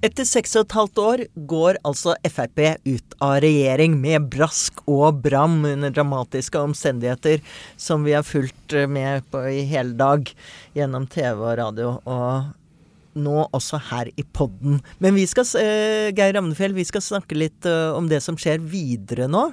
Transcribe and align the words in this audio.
Etter 0.00 0.24
seks 0.24 0.54
og 0.56 0.62
et 0.64 0.74
halvt 0.78 1.00
år 1.02 1.20
går 1.50 1.76
altså 1.84 2.14
Frp 2.24 2.60
ut 2.88 3.16
av 3.20 3.34
regjering 3.44 3.98
med 4.00 4.30
brask 4.32 4.78
og 4.88 5.18
bram 5.26 5.58
under 5.68 5.92
dramatiske 5.92 6.56
omstendigheter 6.56 7.42
som 7.76 8.06
vi 8.08 8.14
har 8.16 8.24
fulgt 8.24 8.72
med 8.88 9.26
på 9.28 9.42
i 9.50 9.66
hele 9.68 9.92
dag 10.00 10.32
gjennom 10.78 11.04
TV 11.04 11.44
og 11.44 11.52
radio, 11.60 11.92
og 12.08 13.20
nå 13.20 13.44
også 13.52 13.82
her 13.90 14.08
i 14.16 14.24
podden. 14.24 14.80
Men 15.04 15.18
vi 15.20 15.26
skal, 15.28 15.44
eh, 15.60 16.08
Geir 16.16 16.32
Ramnefjell, 16.32 16.72
vi 16.72 16.88
skal 16.88 17.04
snakke 17.04 17.36
litt 17.36 17.68
eh, 17.68 17.92
om 17.92 18.08
det 18.08 18.22
som 18.24 18.40
skjer 18.40 18.56
videre 18.56 19.28
nå. 19.28 19.50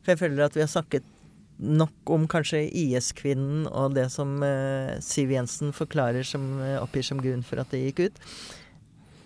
For 0.00 0.14
jeg 0.14 0.22
føler 0.24 0.46
at 0.46 0.56
vi 0.56 0.64
har 0.64 0.72
snakket 0.72 1.04
nok 1.60 2.10
om 2.10 2.24
kanskje 2.26 2.64
IS-kvinnen 2.72 3.68
og 3.68 3.98
det 4.00 4.08
som 4.16 4.40
eh, 4.42 4.96
Siv 5.04 5.36
Jensen 5.36 5.76
forklarer 5.76 6.24
som 6.24 6.54
eh, 6.64 6.80
oppgir 6.80 7.04
som 7.04 7.20
grunn 7.20 7.44
for 7.44 7.60
at 7.60 7.68
det 7.74 7.84
gikk 7.90 8.06
ut. 8.08 8.22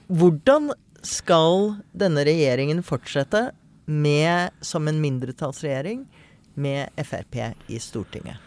Hvordan 0.09 0.71
skal 1.05 1.79
denne 1.97 2.25
regjeringen 2.27 2.81
fortsette 2.85 3.51
med, 3.89 4.55
som 4.65 4.89
en 4.89 5.01
mindretallsregjering 5.03 6.05
med 6.59 7.03
Frp 7.05 7.41
i 7.69 7.81
Stortinget? 7.81 8.41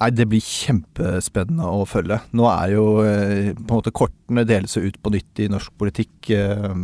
Nei, 0.00 0.10
Det 0.10 0.26
blir 0.26 0.42
kjempespennende 0.42 1.68
å 1.70 1.84
følge. 1.86 2.18
Nå 2.34 2.48
er 2.50 2.72
jo 2.74 2.86
eh, 3.06 3.52
på 3.54 3.68
en 3.68 3.76
måte 3.78 3.94
kortene 3.94 4.42
deles 4.48 4.74
ut 4.76 4.98
på 4.98 5.12
nytt 5.14 5.44
i 5.44 5.46
norsk 5.52 5.70
politikk 5.78 6.32
eh, 6.34 6.74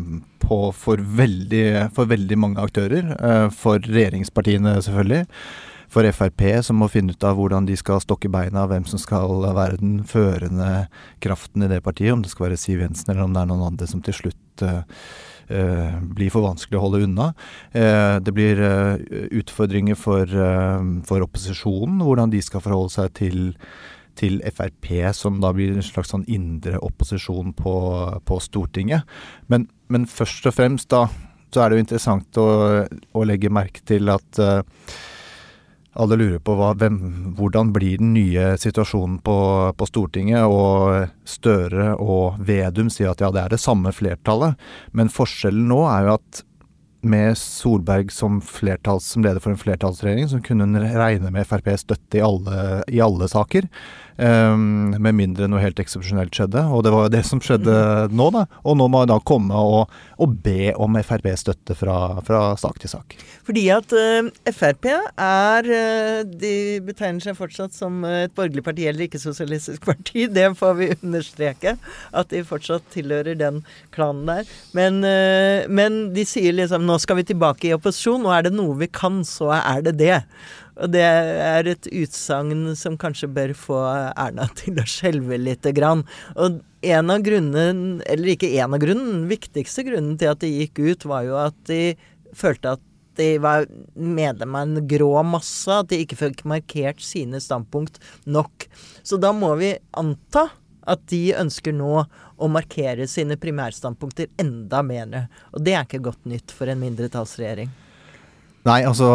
på, 0.40 0.60
for, 0.70 1.02
veldig, 1.02 1.90
for 1.96 2.10
veldig 2.10 2.38
mange 2.38 2.62
aktører. 2.62 3.10
Eh, 3.18 3.48
for 3.50 3.82
regjeringspartiene, 3.82 4.78
selvfølgelig. 4.86 5.26
For 5.90 6.06
Frp, 6.14 6.44
som 6.62 6.78
må 6.78 6.86
finne 6.90 7.16
ut 7.16 7.24
av 7.26 7.34
hvordan 7.38 7.66
de 7.66 7.74
skal 7.78 7.98
stokke 8.02 8.30
beina, 8.30 8.68
hvem 8.70 8.84
som 8.86 9.00
skal 9.02 9.42
være 9.56 9.80
den 9.80 9.96
førende 10.06 10.86
kraften 11.22 11.66
i 11.66 11.70
det 11.72 11.80
partiet. 11.82 12.12
Om 12.14 12.22
det 12.22 12.30
skal 12.30 12.46
være 12.46 12.60
Siv 12.62 12.84
Jensen, 12.84 13.10
eller 13.10 13.26
om 13.26 13.34
det 13.34 13.42
er 13.42 13.50
noen 13.50 13.66
andre 13.72 13.88
som 13.90 14.02
til 14.06 14.14
slutt 14.14 14.64
uh, 14.66 14.84
uh, 15.50 15.98
blir 16.14 16.30
for 16.30 16.46
vanskelig 16.46 16.78
å 16.78 16.84
holde 16.84 17.02
unna. 17.08 17.32
Uh, 17.74 18.22
det 18.22 18.36
blir 18.36 18.62
utfordringer 19.42 19.98
for, 19.98 20.30
for, 21.10 21.26
opposisjonen, 21.26 21.98
hvordan 22.06 22.30
de 22.30 22.44
skal 22.44 22.62
forholde 22.62 22.94
seg 22.94 23.10
til, 23.18 23.44
til 24.20 24.38
Frp, 24.46 24.94
som 25.18 25.42
da 25.42 25.50
blir 25.56 25.74
en 25.74 25.90
slags 25.90 26.14
sånn 26.14 26.28
indre 26.30 26.78
opposisjon 26.86 27.50
på, 27.58 27.78
på 28.30 28.42
Stortinget. 28.46 29.10
Men, 29.50 29.66
men, 29.90 30.06
først 30.06 30.46
og 30.46 30.54
fremst 30.54 30.94
da, 30.94 31.08
så 31.50 31.64
er 31.64 31.70
det 31.72 31.80
jo 31.80 31.88
interessant 31.88 32.38
å, 32.38 32.50
å 32.86 33.26
legge 33.26 33.50
merke 33.50 33.82
til 33.82 34.06
at 34.14 34.38
alle 35.98 36.16
lurer 36.16 36.38
på 36.38 36.54
hva, 36.54 36.70
hvem, 36.78 36.98
hvordan 37.38 37.72
blir 37.74 37.98
den 37.98 38.12
nye 38.14 38.52
situasjonen 38.60 39.18
på, 39.26 39.38
på, 39.74 39.88
Stortinget. 39.90 40.46
Og 40.46 41.10
Støre 41.28 41.94
og 41.98 42.38
Vedum 42.46 42.92
sier 42.92 43.10
at 43.12 43.24
ja, 43.24 43.32
det 43.34 43.42
er 43.42 43.56
det 43.56 43.62
samme 43.62 43.92
flertallet. 43.94 44.60
Men 44.94 45.10
forskjellen 45.12 45.66
nå 45.70 45.82
er 45.90 46.06
jo 46.06 46.14
at 46.20 46.44
med 47.00 47.38
Solberg 47.40 48.10
som, 48.12 48.42
som 48.44 49.24
leder 49.24 49.40
for 49.40 49.54
en 49.54 49.60
flertallsregjering, 49.60 50.28
så 50.28 50.40
kunne 50.44 50.66
hun 50.68 50.76
regne 50.76 51.32
med 51.32 51.48
FrPs 51.48 51.86
støtte 51.86 52.20
i 52.20 52.24
i 52.92 53.00
alle 53.00 53.28
saker. 53.32 53.68
Um, 54.20 54.90
med 55.00 55.16
mindre 55.16 55.46
noe 55.48 55.62
helt 55.62 55.78
eksepsjonelt 55.80 56.34
skjedde. 56.36 56.60
Og 56.68 56.82
det 56.84 56.92
var 56.92 57.06
jo 57.06 57.12
det 57.14 57.22
som 57.24 57.40
skjedde 57.40 57.72
mm. 57.72 58.16
nå, 58.18 58.26
da. 58.34 58.42
Og 58.68 58.76
nå 58.76 58.88
må 58.92 59.00
jeg 59.00 59.10
da 59.12 59.16
komme 59.24 59.56
og, 59.56 59.94
og 60.20 60.34
be 60.44 60.74
om 60.76 60.98
Frp-støtte 61.00 61.76
fra, 61.78 61.96
fra, 62.26 62.42
sak 62.60 62.76
til 62.82 62.92
sak. 62.92 63.16
Fordi 63.48 63.64
at 63.72 63.94
uh, 63.96 64.28
Frp 64.52 64.90
er 64.90 65.70
uh, 65.70 66.20
De 66.28 66.52
betegner 66.84 67.24
seg 67.24 67.38
fortsatt 67.38 67.72
som 67.76 68.04
et 68.04 68.34
borgerlig 68.36 68.66
parti 68.66 68.84
eller 68.90 69.06
ikke-sosialistisk 69.06 69.88
parti. 69.88 70.26
Det 70.36 70.50
får 70.58 70.76
vi 70.82 70.92
understreke. 70.98 71.78
At 72.12 72.34
de 72.34 72.44
fortsatt 72.44 72.84
tilhører 72.92 73.38
den 73.40 73.64
klanen 73.94 74.28
der. 74.28 74.56
Men, 74.76 75.00
uh, 75.00 75.64
men 75.72 76.02
de 76.12 76.28
sier 76.28 76.58
liksom 76.60 76.84
nå 76.84 77.00
skal 77.00 77.22
vi 77.22 77.30
tilbake 77.32 77.70
i 77.70 77.76
opposisjon, 77.78 78.26
og 78.28 78.36
er 78.36 78.50
det 78.50 78.56
noe 78.58 78.76
vi 78.82 78.90
kan, 78.92 79.22
så 79.24 79.54
er 79.62 79.86
det 79.88 79.96
det. 80.02 80.18
Og 80.80 80.92
det 80.94 81.04
er 81.04 81.68
et 81.68 81.88
utsagn 81.92 82.70
som 82.78 82.98
kanskje 83.00 83.30
bør 83.32 83.54
få 83.58 83.80
Erna 84.10 84.48
til 84.60 84.80
å 84.80 84.86
skjelve 84.88 85.40
lite 85.40 85.74
grann. 85.76 86.04
Og 86.36 86.60
en 86.80 87.12
av 87.12 87.24
grunnen, 87.24 88.00
eller 88.08 88.34
ikke 88.34 88.52
en 88.62 88.76
av 88.76 88.82
grunnen, 88.82 89.10
den 89.18 89.26
viktigste 89.32 89.84
grunnen 89.88 90.16
til 90.20 90.32
at 90.32 90.40
de 90.44 90.52
gikk 90.52 90.80
ut, 90.80 91.08
var 91.10 91.26
jo 91.28 91.36
at 91.40 91.58
de 91.68 91.82
følte 92.36 92.76
at 92.76 92.86
de 93.18 93.34
var 93.42 93.66
medlem 93.94 94.54
av 94.56 94.62
en 94.62 94.88
grå 94.88 95.12
masse, 95.26 95.68
at 95.68 95.90
de 95.90 95.98
ikke 96.04 96.16
fikk 96.16 96.44
markert 96.48 97.02
sine 97.04 97.40
standpunkt 97.42 97.98
nok. 98.24 98.64
Så 99.02 99.18
da 99.20 99.34
må 99.36 99.52
vi 99.60 99.74
anta 99.98 100.46
at 100.90 101.02
de 101.12 101.34
ønsker 101.36 101.74
nå 101.76 102.04
å 102.40 102.48
markere 102.48 103.04
sine 103.10 103.36
primærstandpunkter 103.40 104.30
enda 104.40 104.80
mer. 104.86 105.26
Og 105.52 105.62
det 105.66 105.76
er 105.76 105.84
ikke 105.84 106.04
godt 106.08 106.24
nytt 106.30 106.54
for 106.54 106.70
en 106.70 106.80
mindretallsregjering. 106.80 107.68
Nei, 108.68 108.80
altså 108.84 109.08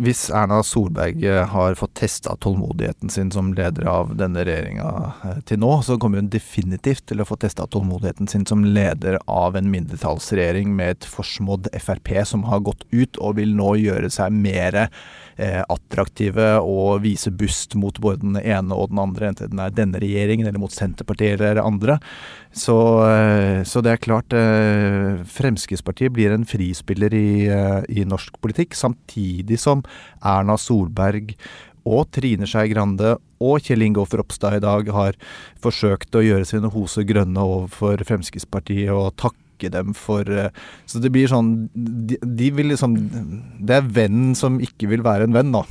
hvis 0.00 0.30
Erna 0.32 0.62
Solberg 0.64 1.24
eh, 1.24 1.42
har 1.48 1.74
fått 1.76 1.94
testa 2.00 2.36
tålmodigheten 2.40 3.10
sin 3.12 3.30
som 3.30 3.50
leder 3.54 3.84
av 3.90 4.14
denne 4.16 4.44
regjeringa 4.46 4.88
eh, 5.24 5.40
til 5.48 5.60
nå, 5.60 5.72
så 5.84 5.98
kommer 6.00 6.22
hun 6.22 6.30
definitivt 6.32 7.04
til 7.10 7.20
å 7.20 7.26
få 7.28 7.36
testa 7.40 7.66
tålmodigheten 7.68 8.30
sin 8.30 8.46
som 8.48 8.64
leder 8.64 9.18
av 9.26 9.58
en 9.58 9.68
mindretallsregjering 9.72 10.72
med 10.76 10.96
et 10.96 11.08
forsmådd 11.08 11.68
Frp 11.76 12.14
som 12.28 12.46
har 12.48 12.64
gått 12.64 12.86
ut 12.90 13.20
og 13.20 13.36
vil 13.40 13.52
nå 13.58 13.74
gjøre 13.82 14.08
seg 14.12 14.32
mer 14.32 14.78
eh, 14.80 15.60
attraktive 15.60 16.54
og 16.64 17.02
vise 17.04 17.32
bust 17.32 17.76
mot 17.76 17.98
både 18.00 18.24
den 18.24 18.40
ene 18.40 18.76
og 18.76 18.92
den 18.92 19.02
andre, 19.02 19.32
enten 19.32 19.60
det 19.60 19.68
er 19.68 19.76
denne 19.82 20.00
regjeringen 20.02 20.48
eller 20.48 20.62
mot 20.62 20.72
Senterpartiet 20.72 21.36
eller 21.40 21.62
andre. 21.62 22.00
Så, 22.52 22.76
eh, 23.08 23.62
så, 23.64 23.80
det 23.80 23.94
er 23.94 24.02
klart 24.02 24.34
eh, 24.36 25.22
Fremskrittspartiet 25.24 26.12
blir 26.12 26.34
en 26.34 26.44
frispiller 26.48 27.14
i, 27.16 27.48
eh, 27.48 27.80
i, 27.88 28.04
norsk 28.04 28.36
politikk, 28.44 28.76
samtidig 28.76 29.56
som 29.60 29.81
Erna 30.22 30.58
Solberg 30.60 31.34
og 31.88 32.08
Trine 32.14 32.46
Skei 32.48 32.68
Grande 32.72 33.16
og 33.42 33.62
Kjell 33.66 33.82
Ingolf 33.86 34.14
Ropstad 34.14 34.60
i 34.60 34.62
dag 34.62 34.90
har 34.94 35.18
forsøkt 35.62 36.14
å 36.14 36.24
gjøre 36.24 36.46
sine 36.48 36.70
hoser 36.72 37.06
grønne 37.08 37.42
overfor 37.42 38.04
Fremskrittspartiet 38.06 38.92
og 38.94 39.14
takke 39.18 39.70
dem 39.70 39.92
for 39.94 40.26
eh, 40.26 40.48
Så 40.90 40.98
det 40.98 41.12
blir 41.14 41.28
sånn 41.30 41.68
De, 41.70 42.16
de 42.18 42.48
vil 42.50 42.72
liksom 42.72 42.96
Det 43.62 43.76
er 43.76 43.90
vennen 43.94 44.32
som 44.34 44.56
ikke 44.58 44.88
vil 44.90 45.04
være 45.06 45.28
en 45.28 45.36
venn, 45.36 45.52
da. 45.54 45.62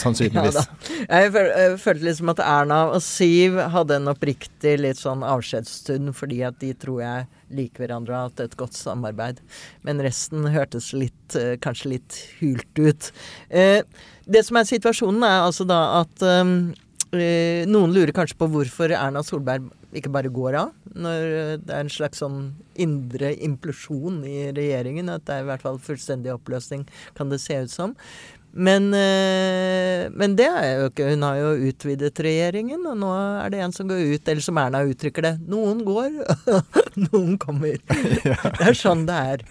Sannsynligvis. 0.00 0.58
Ja, 1.08 1.22
jeg, 1.24 1.32
jeg 1.32 1.78
følte 1.80 2.04
liksom 2.04 2.34
at 2.34 2.42
Erna 2.44 2.82
og 2.92 3.00
Siv 3.04 3.56
hadde 3.72 3.96
en 3.96 4.12
oppriktig 4.12 4.74
litt 4.82 5.00
sånn 5.00 5.24
avskjedsstund, 5.24 6.12
fordi 6.16 6.42
at 6.44 6.60
de 6.60 6.74
tror 6.76 7.00
jeg 7.00 7.39
liker 7.54 7.84
hverandre 7.84 8.14
og 8.14 8.18
har 8.18 8.30
hatt 8.30 8.44
et 8.44 8.56
godt 8.60 8.78
samarbeid. 8.78 9.40
Men 9.86 10.02
resten 10.04 10.46
hørtes 10.50 10.92
litt, 10.96 11.36
eh, 11.38 11.56
kanskje 11.62 11.96
litt 11.96 12.20
hult 12.40 12.80
ut. 12.80 13.10
Eh, 13.50 13.82
det 14.26 14.44
som 14.46 14.60
er 14.60 14.68
situasjonen, 14.68 15.26
er 15.26 15.44
altså 15.48 15.66
da 15.66 15.80
at 16.00 16.22
um, 16.22 16.72
noen 17.10 17.90
lurer 17.90 18.12
kanskje 18.14 18.38
på 18.38 18.46
hvorfor 18.52 18.92
Erna 18.94 19.24
Solberg 19.26 19.66
ikke 19.96 20.12
bare 20.14 20.30
går 20.30 20.58
av. 20.60 20.74
Når 20.94 21.24
det 21.64 21.74
er 21.74 21.82
en 21.82 21.90
slags 21.90 22.22
sånn 22.22 22.52
indre 22.80 23.32
implosjon 23.42 24.22
i 24.26 24.50
regjeringen. 24.56 25.10
At 25.12 25.26
det 25.26 25.36
er 25.36 25.44
i 25.44 25.48
hvert 25.50 25.64
fall 25.64 25.80
fullstendig 25.82 26.32
oppløsning, 26.34 26.86
kan 27.18 27.32
det 27.32 27.40
se 27.42 27.58
ut 27.64 27.72
som. 27.72 27.96
Men, 28.52 28.88
øh, 28.94 30.10
men, 30.10 30.34
det 30.38 30.48
er 30.48 30.72
jo 30.80 30.88
ikke 30.90 31.12
Hun 31.12 31.22
har 31.22 31.36
jo 31.38 31.70
utvidet 31.70 32.18
regjeringen, 32.18 32.82
og 32.88 32.98
nå 32.98 33.12
er 33.14 33.52
det 33.52 33.62
en 33.62 33.74
som 33.74 33.88
går 33.90 34.16
ut. 34.16 34.26
Eller 34.26 34.42
som 34.42 34.58
Erna 34.58 34.82
uttrykker 34.86 35.26
det. 35.26 35.36
Noen 35.50 35.84
går, 35.86 36.18
noen 37.10 37.38
kommer. 37.40 37.78
Det 38.60 38.66
er 38.66 38.76
sånn 38.76 39.06
det 39.08 39.16
er. 39.34 39.44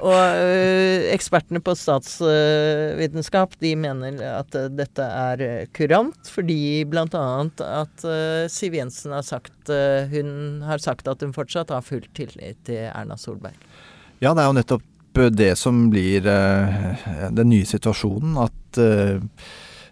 Og 0.00 0.16
øh, 0.16 1.10
ekspertene 1.12 1.60
på 1.60 1.74
statsvitenskap 1.76 3.58
de 3.60 3.74
mener 3.76 4.16
at 4.24 4.54
uh, 4.56 4.70
dette 4.72 5.04
er 5.04 5.66
kurant, 5.76 6.30
fordi 6.32 6.86
bl.a. 6.88 7.24
at 7.66 8.06
Siv 8.48 8.78
Jensen 8.78 9.12
har 9.12 9.26
sagt, 9.26 9.74
hun 10.14 10.62
har 10.64 10.80
sagt 10.80 11.10
at 11.10 11.20
hun 11.26 11.36
fortsatt 11.36 11.74
har 11.74 11.84
full 11.84 12.06
tillit 12.16 12.62
til 12.70 12.86
Erna 12.88 13.18
Solberg. 13.20 13.58
Ja, 14.24 14.32
det 14.32 14.40
er 14.40 14.48
jo 14.48 14.56
nettopp 14.56 14.89
det 15.14 15.56
som 15.58 15.88
blir 15.90 16.22
den 16.22 17.48
nye 17.50 17.66
situasjonen. 17.66 18.38
At 18.38 18.78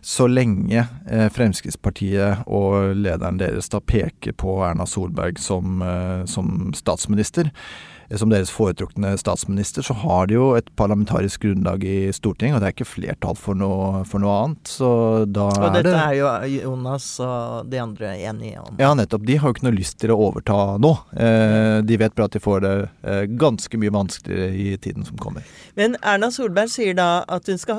så 0.00 0.26
lenge 0.26 0.86
eh, 1.10 1.28
Fremskrittspartiet 1.32 2.46
og 2.46 2.94
lederen 2.96 3.38
deres 3.40 3.70
da 3.72 3.80
peker 3.82 4.32
på 4.38 4.60
Erna 4.64 4.86
Solberg 4.86 5.40
som, 5.42 5.82
eh, 5.82 6.24
som 6.30 6.70
statsminister, 6.76 7.50
eh, 7.50 7.97
som 8.16 8.31
deres 8.32 8.50
foretrukne 8.52 9.10
statsminister, 9.20 9.82
så 9.84 9.93
har 10.00 10.26
de 10.31 10.34
jo 10.38 10.44
et 10.56 10.69
parlamentarisk 10.81 11.43
grunnlag 11.44 11.81
i 11.84 12.08
Stortinget, 12.16 12.56
og 12.56 12.60
det 12.62 12.69
er 12.70 12.75
ikke 12.76 12.88
flertall 12.88 13.37
for 13.37 13.55
noe, 13.58 14.00
for 14.08 14.19
noe 14.22 14.34
annet. 14.44 14.64
Så 14.72 14.88
da 15.28 15.46
Og 15.52 15.66
er 15.69 15.72
dette 15.76 15.99
er 16.00 16.14
jo 16.16 16.26
Jonas 16.55 17.20
og 17.25 17.69
de 17.69 17.78
andre 17.82 18.08
enige 18.31 18.58
om. 18.62 18.72
Ja, 18.81 18.90
nettopp. 18.96 19.25
De 19.28 19.37
har 19.37 19.46
jo 19.49 19.52
ikke 19.58 19.69
noe 19.69 19.76
lyst 19.76 19.96
til 20.00 20.10
å 20.14 20.20
overta 20.31 20.56
nå. 20.81 20.93
Eh, 21.20 21.78
de 21.84 21.94
vet 22.00 22.14
bare 22.16 22.28
at 22.31 22.37
de 22.38 22.46
får 22.46 22.58
det 22.64 22.76
eh, 23.02 23.25
ganske 23.44 23.75
mye 23.82 23.96
vanskeligere 23.99 24.49
i 24.56 24.58
tiden 24.81 25.02
som 25.04 25.16
kommer. 25.20 25.43
Men 25.76 25.90
Erna 26.00 26.28
Solberg 26.32 26.70
sier 26.72 26.94
da 26.96 27.11
at 27.28 27.44
hun 27.50 27.61
skal 27.61 27.78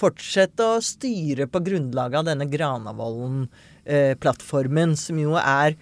fortsette 0.00 0.64
å 0.64 0.80
styre 0.82 1.46
på 1.50 1.60
grunnlaget 1.66 2.18
av 2.22 2.26
denne 2.26 2.46
Granavolden-plattformen, 2.50 4.96
som 4.98 5.18
jo 5.20 5.34
er 5.38 5.76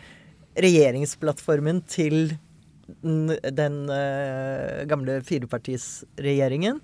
regjeringsplattformen 0.58 1.82
til 1.88 2.38
den, 3.52 3.90
eh, 3.90 4.84
gamle 4.84 5.22
firepartisregjeringen. 5.22 6.80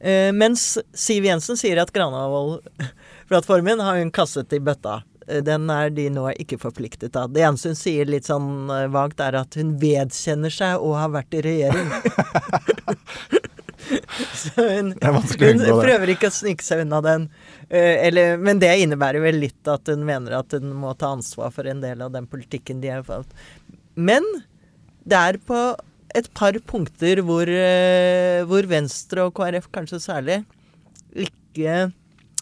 Uh, 0.00 0.32
mens 0.32 0.78
Siv 0.96 1.24
Jensen 1.24 1.58
sier 1.60 1.76
at 1.82 1.92
Granavolden-plattformen 1.92 3.82
har 3.84 3.98
hun 3.98 4.12
kastet 4.14 4.52
i 4.56 4.60
bøtta. 4.64 5.02
Eh, 5.28 5.42
den 5.44 5.68
er 5.70 5.90
de 5.92 6.06
nå 6.14 6.24
ikke 6.40 6.56
forpliktet 6.62 7.18
av. 7.20 7.34
Det 7.34 7.44
eneste 7.44 7.74
hun 7.74 7.76
sier 7.76 8.08
litt 8.08 8.30
sånn 8.30 8.70
vagt, 8.94 9.20
er 9.20 9.36
at 9.42 9.58
hun 9.60 9.74
vedkjenner 9.82 10.54
seg 10.54 10.80
å 10.80 10.94
ha 10.96 11.10
vært 11.12 11.36
i 11.36 11.44
regjering. 11.44 11.92
Så 14.40 14.62
hun, 14.62 14.92
hun 15.02 15.80
prøver 15.82 16.12
ikke 16.14 16.28
å 16.30 16.32
snike 16.32 16.64
seg 16.64 16.84
unna 16.84 17.00
den. 17.04 17.24
Eller, 17.68 18.36
men 18.38 18.60
det 18.62 18.70
innebærer 18.84 19.20
vel 19.24 19.40
litt 19.42 19.68
at 19.68 19.88
hun 19.90 20.04
mener 20.06 20.38
at 20.38 20.54
hun 20.54 20.70
må 20.78 20.94
ta 20.96 21.10
ansvar 21.16 21.50
for 21.52 21.68
en 21.68 21.82
del 21.82 22.04
av 22.04 22.14
den 22.14 22.28
politikken 22.30 22.80
de 22.80 22.92
har 22.94 23.02
fått. 23.04 23.34
Men 23.98 24.24
det 25.04 25.20
er 25.20 25.38
på 25.46 25.60
et 26.16 26.28
par 26.34 26.56
punkter 26.66 27.22
hvor, 27.26 27.46
eh, 27.46 28.42
hvor 28.48 28.66
Venstre 28.70 29.28
og 29.28 29.34
KrF 29.38 29.70
kanskje 29.72 30.02
særlig 30.02 30.42
ikke 31.14 31.92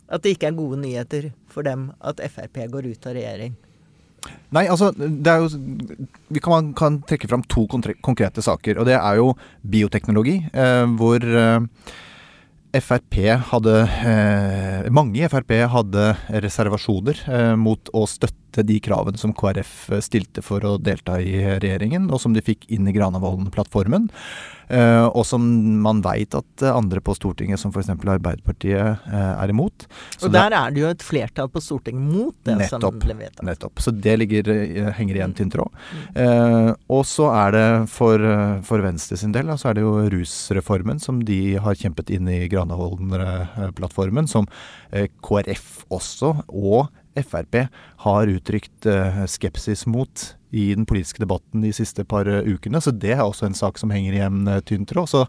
At 0.08 0.22
det 0.24 0.36
ikke 0.36 0.48
er 0.48 0.56
gode 0.56 0.78
nyheter 0.80 1.30
for 1.52 1.62
dem 1.66 1.90
at 2.00 2.20
Frp 2.32 2.62
går 2.72 2.86
ut 2.88 3.06
av 3.06 3.12
regjering. 3.12 3.56
Nei, 4.56 4.64
altså, 4.64 4.88
det 4.96 5.28
er 5.28 5.42
jo 5.44 5.48
Vi 6.32 6.40
kan, 6.40 6.72
kan 6.72 7.00
trekke 7.04 7.28
fram 7.28 7.44
to 7.44 7.66
konkrete 7.68 8.44
saker. 8.44 8.80
Og 8.80 8.88
det 8.88 8.96
er 8.96 9.20
jo 9.20 9.34
bioteknologi, 9.68 10.38
eh, 10.48 10.86
hvor 10.96 11.20
eh, 11.20 11.60
Frp 12.76 13.20
hadde 13.50 13.76
eh, 13.84 14.88
Mange 14.92 15.20
i 15.20 15.28
Frp 15.28 15.54
hadde 15.72 16.08
reservasjoner 16.44 17.22
eh, 17.28 17.54
mot 17.60 17.92
å 17.96 18.04
støtte 18.08 18.47
de 18.66 18.78
kravene 18.82 19.20
som 19.20 19.34
KrF 19.36 19.90
stilte 20.04 20.42
for 20.44 20.64
å 20.66 20.76
delta 20.80 21.18
i 21.20 21.34
regjeringen, 21.58 22.10
og 22.10 22.22
som 22.22 22.36
de 22.36 22.44
fikk 22.44 22.68
inn 22.74 22.88
i 22.88 22.94
Granavolden-plattformen. 22.96 24.08
Eh, 24.68 25.06
og 25.06 25.24
som 25.24 25.44
man 25.80 26.02
veit 26.04 26.34
at 26.36 26.64
andre 26.68 27.00
på 27.04 27.14
Stortinget, 27.16 27.60
som 27.60 27.72
f.eks. 27.72 27.88
Arbeiderpartiet, 27.96 29.06
eh, 29.08 29.30
er 29.32 29.52
imot. 29.52 29.86
Så 30.18 30.28
Og 30.28 30.34
der 30.34 30.52
er 30.52 30.74
det 30.74 30.82
jo 30.82 30.90
et 30.90 31.04
flertall 31.04 31.48
på 31.52 31.62
Stortinget 31.64 32.04
mot 32.04 32.36
det 32.44 32.68
som 32.68 32.84
ble 33.00 33.16
vedtatt. 33.16 33.46
Nettopp. 33.48 33.80
Så 33.80 33.94
det 33.96 34.18
ligger, 34.20 34.50
eh, 34.52 34.92
henger 34.98 35.20
igjen 35.20 35.34
tynn 35.34 35.52
tråd. 35.52 35.72
Eh, 36.14 36.74
og 36.88 37.04
så 37.08 37.30
er 37.32 37.56
det 37.56 37.88
for, 37.88 38.20
eh, 38.20 38.60
for 38.60 38.84
Venstre 38.84 39.16
sin 39.16 39.32
del, 39.32 39.46
så 39.56 39.70
er 39.70 39.74
det 39.74 39.86
jo 39.86 40.08
rusreformen 40.12 41.00
som 41.00 41.24
de 41.24 41.56
har 41.56 41.74
kjempet 41.74 42.10
inn 42.10 42.28
i 42.28 42.48
Granavolden-plattformen, 42.48 44.28
som 44.28 44.46
eh, 44.92 45.08
KrF 45.22 45.84
også, 45.90 46.44
og 46.48 46.88
Frp, 47.26 47.60
har 48.04 48.32
uttrykt 48.32 48.86
eh, 48.86 49.22
skepsis 49.30 49.86
mot 49.90 50.34
i 50.50 50.70
den 50.72 50.86
politiske 50.88 51.20
debatten 51.20 51.64
de 51.64 51.72
siste 51.76 52.04
par 52.08 52.28
eh, 52.30 52.46
ukene. 52.48 52.80
Så 52.80 52.92
det 52.94 53.14
er 53.16 53.24
også 53.24 53.48
en 53.48 53.56
sak 53.58 53.80
som 53.80 53.92
henger 53.92 54.16
i 54.16 54.24
en 54.24 54.52
tynn 54.68 54.86
tråd. 54.88 55.10
Så 55.10 55.24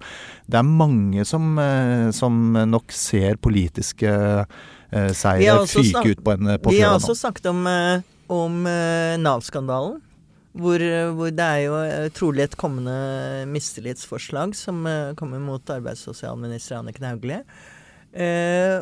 det 0.48 0.60
er 0.62 0.68
mange 0.68 1.26
som, 1.28 1.56
eh, 1.60 2.10
som 2.16 2.54
nok 2.70 2.94
ser 2.96 3.40
politiske 3.42 4.12
eh, 4.12 5.12
seire 5.16 5.66
fyke 5.70 6.06
ut 6.14 6.24
på 6.24 6.36
en 6.36 6.54
på 6.60 6.76
Vi 6.76 6.84
har 6.84 6.98
også 6.98 7.18
snakket 7.18 7.50
om, 7.52 7.66
eh, 7.68 8.06
om 8.30 8.62
eh, 8.68 9.18
Nav-skandalen. 9.22 10.00
Hvor, 10.60 10.82
eh, 10.82 11.12
hvor 11.14 11.30
det 11.32 11.46
er 11.46 11.60
jo 11.68 11.76
eh, 11.84 12.08
trolig 12.16 12.48
et 12.48 12.58
kommende 12.58 13.46
mistillitsforslag 13.52 14.56
som 14.58 14.82
eh, 14.90 15.14
kommer 15.20 15.42
mot 15.44 15.62
arbeids- 15.70 16.08
og 16.08 16.16
sosialminister 16.16 16.80
Anniken 16.80 17.06
Hauglie. 17.06 17.44
Eh, 18.10 18.82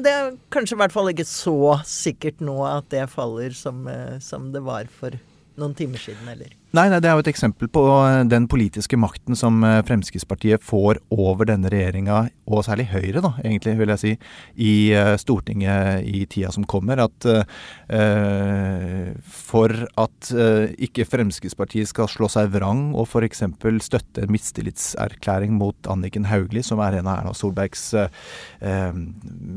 det 0.00 0.12
er 0.12 0.32
kanskje 0.54 0.76
i 0.76 0.80
hvert 0.82 0.94
fall 0.94 1.10
ikke 1.12 1.26
så 1.28 1.56
sikkert 1.88 2.40
nå 2.44 2.56
at 2.68 2.88
det 2.94 3.04
faller 3.12 3.54
som, 3.56 3.84
eh, 3.90 4.18
som 4.24 4.50
det 4.54 4.62
var 4.64 4.88
for 4.92 5.16
noen 5.60 5.76
timer 5.76 6.00
siden, 6.00 6.28
eller. 6.32 6.54
Nei, 6.72 6.86
nei, 6.88 7.02
det 7.04 7.10
er 7.10 7.18
jo 7.18 7.20
et 7.20 7.28
eksempel 7.28 7.68
på 7.68 7.82
eh, 8.00 8.22
den 8.32 8.46
politiske 8.48 8.96
makten 8.96 9.36
som 9.36 9.58
eh, 9.60 9.82
Fremskrittspartiet 9.84 10.62
får 10.64 11.02
over 11.12 11.44
denne 11.50 11.68
regjeringa, 11.68 12.22
og 12.48 12.62
særlig 12.64 12.86
Høyre, 12.88 13.20
da, 13.20 13.34
egentlig, 13.42 13.74
vil 13.76 13.92
jeg 13.92 14.00
si, 14.00 14.12
i 14.56 14.72
eh, 14.96 15.12
Stortinget 15.20 16.06
i 16.08 16.22
tida 16.32 16.48
som 16.54 16.64
kommer. 16.64 17.02
At 17.04 17.26
eh, 17.28 19.10
for 19.28 19.74
at 20.00 20.30
eh, 20.32 20.72
ikke 20.88 21.04
Fremskrittspartiet 21.10 21.90
skal 21.92 22.08
slå 22.08 22.30
seg 22.32 22.48
vrang 22.54 22.94
og 22.96 23.04
f.eks. 23.04 23.44
støtte 23.84 24.24
en 24.24 24.32
mistillitserklæring 24.32 25.52
mot 25.58 25.92
Anniken 25.92 26.30
Hauglie, 26.30 26.64
som 26.64 26.80
er 26.80 26.96
en 27.02 27.12
av 27.12 27.20
Erna 27.20 27.36
Solbergs 27.36 27.84
eh, 28.00 28.08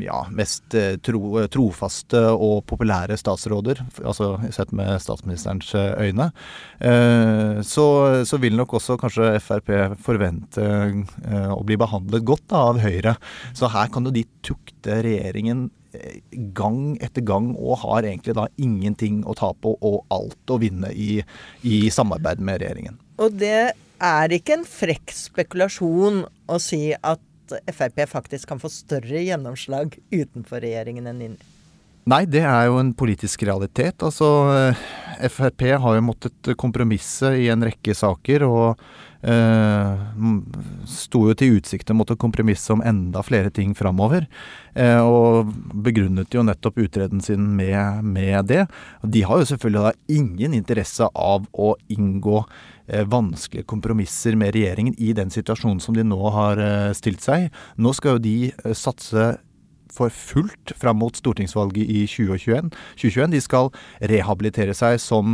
ja, 0.04 0.20
mest 0.36 0.76
tro, 1.08 1.24
trofaste 1.48 2.28
og 2.36 2.66
populære 2.68 3.16
statsråder, 3.24 3.86
altså 4.04 4.34
sett 4.52 4.76
med 4.76 5.00
statsministerens 5.00 5.72
øyne, 5.80 6.34
eh, 6.84 7.05
så, 7.66 7.86
så 8.28 8.40
vil 8.42 8.58
nok 8.58 8.76
også 8.78 8.98
kanskje 9.00 9.32
Frp 9.44 9.72
forvente 10.04 10.66
eh, 10.66 11.52
å 11.54 11.62
bli 11.66 11.78
behandlet 11.80 12.26
godt 12.28 12.46
da, 12.52 12.66
av 12.72 12.82
Høyre. 12.84 13.16
Så 13.56 13.70
her 13.74 13.90
kan 13.94 14.08
jo 14.08 14.14
de 14.16 14.26
tukte 14.46 15.00
regjeringen 15.06 15.68
eh, 15.96 16.20
gang 16.58 16.96
etter 17.04 17.26
gang, 17.26 17.54
og 17.56 17.82
har 17.86 18.08
egentlig 18.08 18.38
da 18.38 18.48
ingenting 18.62 19.24
å 19.26 19.38
tape 19.38 19.76
og 19.76 20.04
alt 20.14 20.54
å 20.54 20.60
vinne 20.62 20.92
i, 20.92 21.20
i 21.64 21.82
samarbeid 21.94 22.44
med 22.44 22.62
regjeringen. 22.64 23.00
Og 23.24 23.40
det 23.40 23.74
er 24.04 24.36
ikke 24.36 24.60
en 24.60 24.68
frekk 24.68 25.16
spekulasjon 25.16 26.26
å 26.26 26.62
si 26.62 26.90
at 26.96 27.24
Frp 27.46 28.08
faktisk 28.10 28.50
kan 28.50 28.62
få 28.62 28.72
større 28.74 29.20
gjennomslag 29.22 30.00
utenfor 30.10 30.64
regjeringen 30.66 31.12
enn 31.12 31.28
inni. 31.28 31.52
Nei, 32.06 32.22
det 32.30 32.44
er 32.46 32.68
jo 32.68 32.78
en 32.78 32.92
politisk 32.94 33.48
realitet. 33.48 34.04
Altså, 34.06 34.28
eh, 34.54 34.84
Frp 35.32 35.64
har 35.82 35.96
jo 35.98 36.04
måttet 36.06 36.52
kompromisse 36.60 37.32
i 37.40 37.48
en 37.50 37.66
rekke 37.66 37.96
saker, 37.98 38.44
og 38.46 38.84
eh, 39.26 40.04
sto 40.86 41.24
jo 41.30 41.34
til 41.38 41.58
utsikt 41.58 41.90
å 41.90 41.96
måtte 41.98 42.18
kompromisse 42.22 42.70
om 42.76 42.84
enda 42.86 43.24
flere 43.26 43.50
ting 43.50 43.74
framover. 43.78 44.28
Eh, 44.78 45.02
og 45.02 45.50
begrunnet 45.88 46.36
jo 46.36 46.44
nettopp 46.46 46.78
utreden 46.84 47.26
sin 47.26 47.48
med, 47.58 48.06
med 48.06 48.52
det. 48.52 48.68
De 49.02 49.26
har 49.26 49.42
jo 49.42 49.50
selvfølgelig 49.56 49.88
da 49.88 50.20
ingen 50.20 50.54
interesse 50.58 51.10
av 51.10 51.50
å 51.58 51.74
inngå 51.90 52.44
eh, 52.86 53.02
vanskelige 53.02 53.66
kompromisser 53.72 54.38
med 54.38 54.54
regjeringen 54.54 54.94
i 55.02 55.10
den 55.18 55.34
situasjonen 55.34 55.82
som 55.82 55.98
de 55.98 56.06
nå 56.06 56.22
har 56.38 56.62
eh, 56.62 56.94
stilt 56.98 57.26
seg. 57.26 57.50
Nå 57.82 57.98
skal 57.98 58.20
jo 58.20 58.26
de 58.28 58.38
eh, 58.52 58.78
satse 58.78 59.32
for 59.96 60.10
fullt 60.14 60.74
fram 60.80 61.00
mot 61.02 61.16
stortingsvalget 61.16 61.86
i 61.86 62.08
2021. 62.10 62.72
2021. 63.00 63.32
De 63.36 63.42
skal 63.44 63.72
rehabilitere 64.12 64.74
seg 64.78 65.00
som 65.02 65.26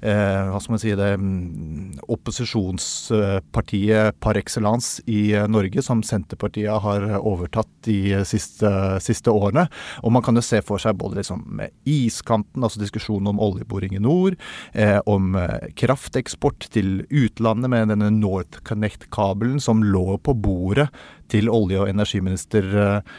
eh, 0.00 0.50
hva 0.50 0.60
skal 0.62 0.72
man 0.74 0.82
si 0.82 0.94
det, 0.98 1.12
mm, 1.18 1.92
opposisjonspartiet 2.10 4.18
par 4.24 4.36
excellence 4.40 4.88
i 5.06 5.32
eh, 5.36 5.48
Norge, 5.50 5.82
som 5.84 6.02
Senterpartiet 6.06 6.82
har 6.84 7.00
overtatt 7.18 7.70
de 7.86 8.24
siste, 8.28 8.70
siste 9.04 9.30
årene. 9.32 9.64
Og 10.02 10.12
man 10.14 10.24
kan 10.24 10.36
jo 10.38 10.44
se 10.44 10.58
for 10.64 10.78
seg 10.82 10.98
både 10.98 11.16
liksom 11.20 11.60
iskanten, 11.88 12.64
altså 12.64 12.82
diskusjonen 12.82 13.28
om 13.32 13.42
oljeboring 13.42 13.92
i 13.96 14.02
nord, 14.02 14.34
eh, 14.72 15.00
om 15.06 15.36
eh, 15.38 15.70
krafteksport 15.78 16.68
til 16.74 16.88
utlandet 17.08 17.70
med 17.72 17.88
denne 17.92 18.10
NorthConnect-kabelen 18.18 19.60
som 19.62 19.84
lå 19.84 20.18
på 20.22 20.34
bordet 20.34 20.88
til 21.32 21.50
olje- 21.52 21.82
og 21.82 21.90
energiminister 21.90 22.70
eh, 22.82 23.16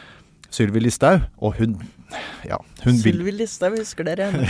Sylvi 0.53 0.81
Listhaug, 0.81 1.25
og 1.39 1.57
hun 1.59 1.77
ja, 2.41 2.57
hun 2.81 2.95
Sylvi 2.97 3.31
Listhaug, 3.35 3.75
husker 3.77 4.07
dere 4.07 4.29
henne? 4.31 4.47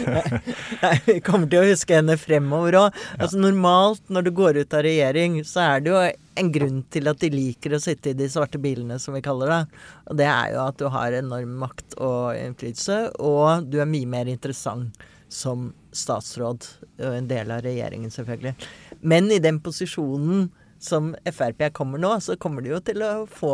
Vi 1.06 1.16
kommer 1.24 1.48
til 1.48 1.62
å 1.62 1.70
huske 1.70 1.96
henne 1.96 2.16
fremover 2.20 2.76
òg. 2.82 2.98
Altså, 3.16 3.40
normalt 3.40 4.12
når 4.12 4.26
du 4.26 4.32
går 4.36 4.60
ut 4.60 4.76
av 4.76 4.84
regjering, 4.84 5.38
så 5.48 5.64
er 5.64 5.84
det 5.84 5.94
jo 5.94 6.02
en 6.40 6.52
grunn 6.52 6.82
til 6.92 7.08
at 7.10 7.22
de 7.22 7.32
liker 7.32 7.76
å 7.76 7.80
sitte 7.82 8.12
i 8.12 8.18
de 8.18 8.28
svarte 8.32 8.60
bilene, 8.60 9.00
som 9.00 9.16
vi 9.16 9.24
kaller 9.24 9.52
det. 9.54 9.80
Og 10.10 10.20
det 10.20 10.28
er 10.28 10.52
jo 10.54 10.60
at 10.66 10.80
du 10.80 10.86
har 10.92 11.16
enorm 11.16 11.56
makt 11.62 11.96
og 11.96 12.36
innflytelse, 12.36 13.00
og 13.16 13.70
du 13.72 13.80
er 13.80 13.90
mye 13.90 14.12
mer 14.18 14.30
interessant 14.32 15.08
som 15.30 15.70
statsråd, 15.94 16.66
og 17.00 17.16
en 17.16 17.28
del 17.30 17.52
av 17.54 17.62
regjeringen 17.64 18.12
selvfølgelig. 18.12 18.54
Men 19.00 19.30
i 19.32 19.40
den 19.42 19.60
posisjonen 19.62 20.50
som 20.80 21.12
Frp 21.28 21.68
kommer 21.76 22.00
nå, 22.00 22.14
så 22.20 22.36
kommer 22.40 22.64
de 22.64 22.72
jo 22.72 22.80
til 22.84 23.02
å 23.04 23.12
få 23.28 23.52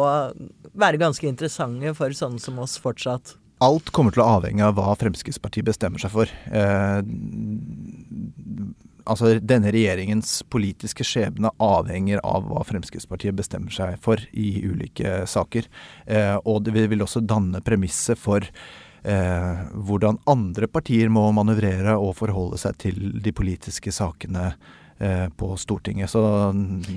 være 0.76 1.00
ganske 1.02 1.26
interessante 1.28 1.92
for 1.98 2.14
sånne 2.14 2.42
som 2.42 2.58
oss 2.62 2.78
fortsatt. 2.82 3.36
alt 3.64 3.90
kommer 3.90 4.12
til 4.12 4.22
å 4.22 4.28
avhenge 4.36 4.64
av 4.64 4.76
hva 4.76 4.94
Fremskrittspartiet 5.00 5.64
bestemmer 5.66 6.02
seg 6.02 6.12
for. 6.12 6.30
Eh, 6.52 6.98
altså 9.06 9.36
Denne 9.40 9.72
regjeringens 9.72 10.42
politiske 10.52 11.06
skjebne 11.06 11.50
avhenger 11.62 12.20
av 12.26 12.46
hva 12.50 12.64
Fremskrittspartiet 12.68 13.36
bestemmer 13.38 13.72
seg 13.72 13.96
for 14.04 14.20
i 14.32 14.60
ulike 14.66 15.22
saker. 15.30 15.70
Eh, 16.06 16.36
og 16.44 16.66
det 16.66 16.76
vil 16.76 17.06
også 17.06 17.24
danne 17.24 17.62
premisset 17.64 18.20
for 18.20 18.44
eh, 18.44 19.62
hvordan 19.72 20.20
andre 20.28 20.68
partier 20.68 21.08
må 21.12 21.28
manøvrere 21.36 21.96
og 21.96 22.18
forholde 22.20 22.60
seg 22.60 22.76
til 22.82 23.08
de 23.24 23.34
politiske 23.34 23.94
sakene 23.94 24.52
på 25.36 25.50
Stortinget. 25.60 26.08
Så 26.08 26.20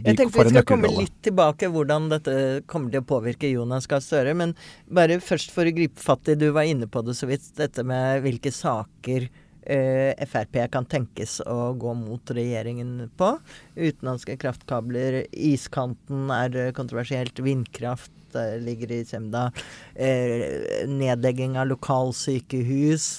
Jeg 0.06 0.16
tenker 0.16 0.46
vi 0.48 0.54
skal 0.54 0.68
komme 0.68 0.92
litt 0.94 1.18
tilbake 1.26 1.68
hvordan 1.74 2.08
dette 2.14 2.34
kommer 2.72 2.94
til 2.94 3.04
å 3.04 3.08
påvirke 3.10 3.50
Jonas 3.52 3.90
Gahr 3.92 4.00
Støre. 4.04 4.32
Men 4.40 4.56
bare 4.88 5.20
først 5.20 5.52
for 5.52 5.68
å 5.68 5.74
gripe 5.76 6.00
fatt 6.00 6.32
i, 6.32 6.38
du 6.40 6.48
var 6.56 6.70
inne 6.70 6.88
på 6.88 7.04
det 7.04 7.18
så 7.20 7.28
vidt, 7.28 7.50
dette 7.60 7.84
med 7.84 8.24
hvilke 8.24 8.54
saker 8.56 9.28
eh, 9.70 10.26
Frp 10.28 10.62
kan 10.72 10.88
tenkes 10.90 11.40
å 11.46 11.74
gå 11.80 11.94
mot 11.98 12.34
regjeringen 12.36 13.10
på. 13.20 13.34
Utenlandske 13.76 14.38
kraftkabler, 14.42 15.24
iskanten 15.32 16.32
er 16.34 16.58
eh, 16.58 16.74
kontroversielt, 16.76 17.40
vindkraft 17.44 18.38
eh, 18.38 18.58
ligger 18.64 18.96
i 19.00 19.04
Semda. 19.08 19.50
Eh, 19.96 20.88
nedlegging 20.90 21.58
av 21.60 21.70
lokalsykehus. 21.74 23.12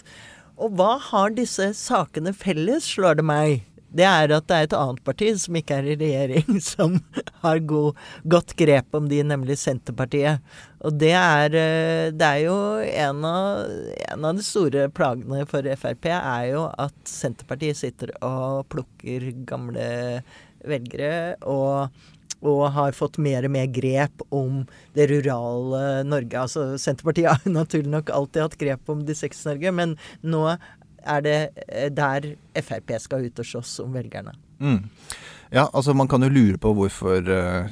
Og 0.61 0.77
hva 0.77 0.97
har 1.01 1.33
disse 1.33 1.71
sakene 1.79 2.35
felles, 2.37 2.85
slår 2.85 3.21
det 3.21 3.25
meg? 3.25 3.70
Det 3.91 4.07
er 4.07 4.35
at 4.37 4.47
det 4.47 4.57
er 4.57 4.69
et 4.69 4.77
annet 4.79 5.03
parti 5.07 5.31
som 5.43 5.57
ikke 5.59 5.81
er 5.81 5.89
i 5.91 5.97
regjering, 5.99 6.61
som 6.73 6.99
har 7.45 7.63
god, 7.71 7.99
godt 8.31 8.55
grep 8.59 8.95
om 8.97 9.09
de, 9.11 9.23
nemlig 9.27 9.59
Senterpartiet. 9.61 10.45
Og 10.87 10.95
det 11.01 11.13
er, 11.17 11.57
eh, 11.59 12.13
det 12.15 12.29
er 12.29 12.45
jo 12.45 12.59
en 12.81 13.27
av, 13.27 13.75
en 14.15 14.29
av 14.31 14.39
de 14.39 14.47
store 14.47 14.87
plagene 14.95 15.43
for 15.51 15.67
Frp, 15.83 16.13
er 16.21 16.47
jo 16.53 16.69
at 16.71 16.97
Senterpartiet 17.09 17.81
sitter 17.81 18.15
og 18.21 18.65
plukker 18.73 19.31
gamle 19.49 19.91
velgere. 20.67 21.37
og 21.43 21.91
og 22.41 22.71
har 22.73 22.97
fått 22.97 23.19
mer 23.21 23.45
og 23.45 23.53
mer 23.53 23.67
grep 23.69 24.23
om 24.33 24.63
det 24.97 25.11
rurale 25.11 26.03
Norge. 26.09 26.45
Altså 26.47 26.79
Senterpartiet 26.81 27.29
har 27.29 27.53
naturlig 27.53 27.93
nok 27.93 28.13
alltid 28.17 28.47
hatt 28.47 28.59
grep 28.61 28.93
om 28.93 29.03
Distrikts-Norge, 29.05 29.73
men 29.77 29.97
nå 30.25 30.47
er 31.05 31.27
det 31.27 31.39
eh, 31.67 31.91
der 31.93 32.33
Frp 32.61 32.97
skal 33.01 33.27
ut 33.27 33.43
og 33.43 33.47
slåss 33.47 33.81
om 33.85 33.93
velgerne. 33.97 34.35
Mm. 34.61 34.89
Ja, 35.51 35.65
altså 35.73 35.95
Man 35.95 36.07
kan 36.09 36.23
jo 36.23 36.29
lure 36.31 36.59
på 36.63 36.71
hvorfor 36.77 37.27
eh, 37.27 37.71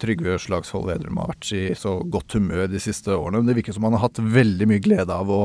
Trygve 0.00 0.38
Slagsvold 0.40 0.86
Vedum 0.88 1.18
har 1.20 1.34
vært 1.34 1.50
i 1.52 1.64
så 1.76 1.98
godt 2.00 2.38
humør 2.38 2.64
de 2.72 2.80
siste 2.80 3.12
årene. 3.12 3.42
Men 3.42 3.50
det 3.50 3.58
virker 3.58 3.76
som 3.76 3.84
han 3.84 3.96
har 3.98 4.06
hatt 4.06 4.22
veldig 4.22 4.68
mye 4.70 4.84
glede 4.84 5.12
av 5.12 5.28
å, 5.28 5.42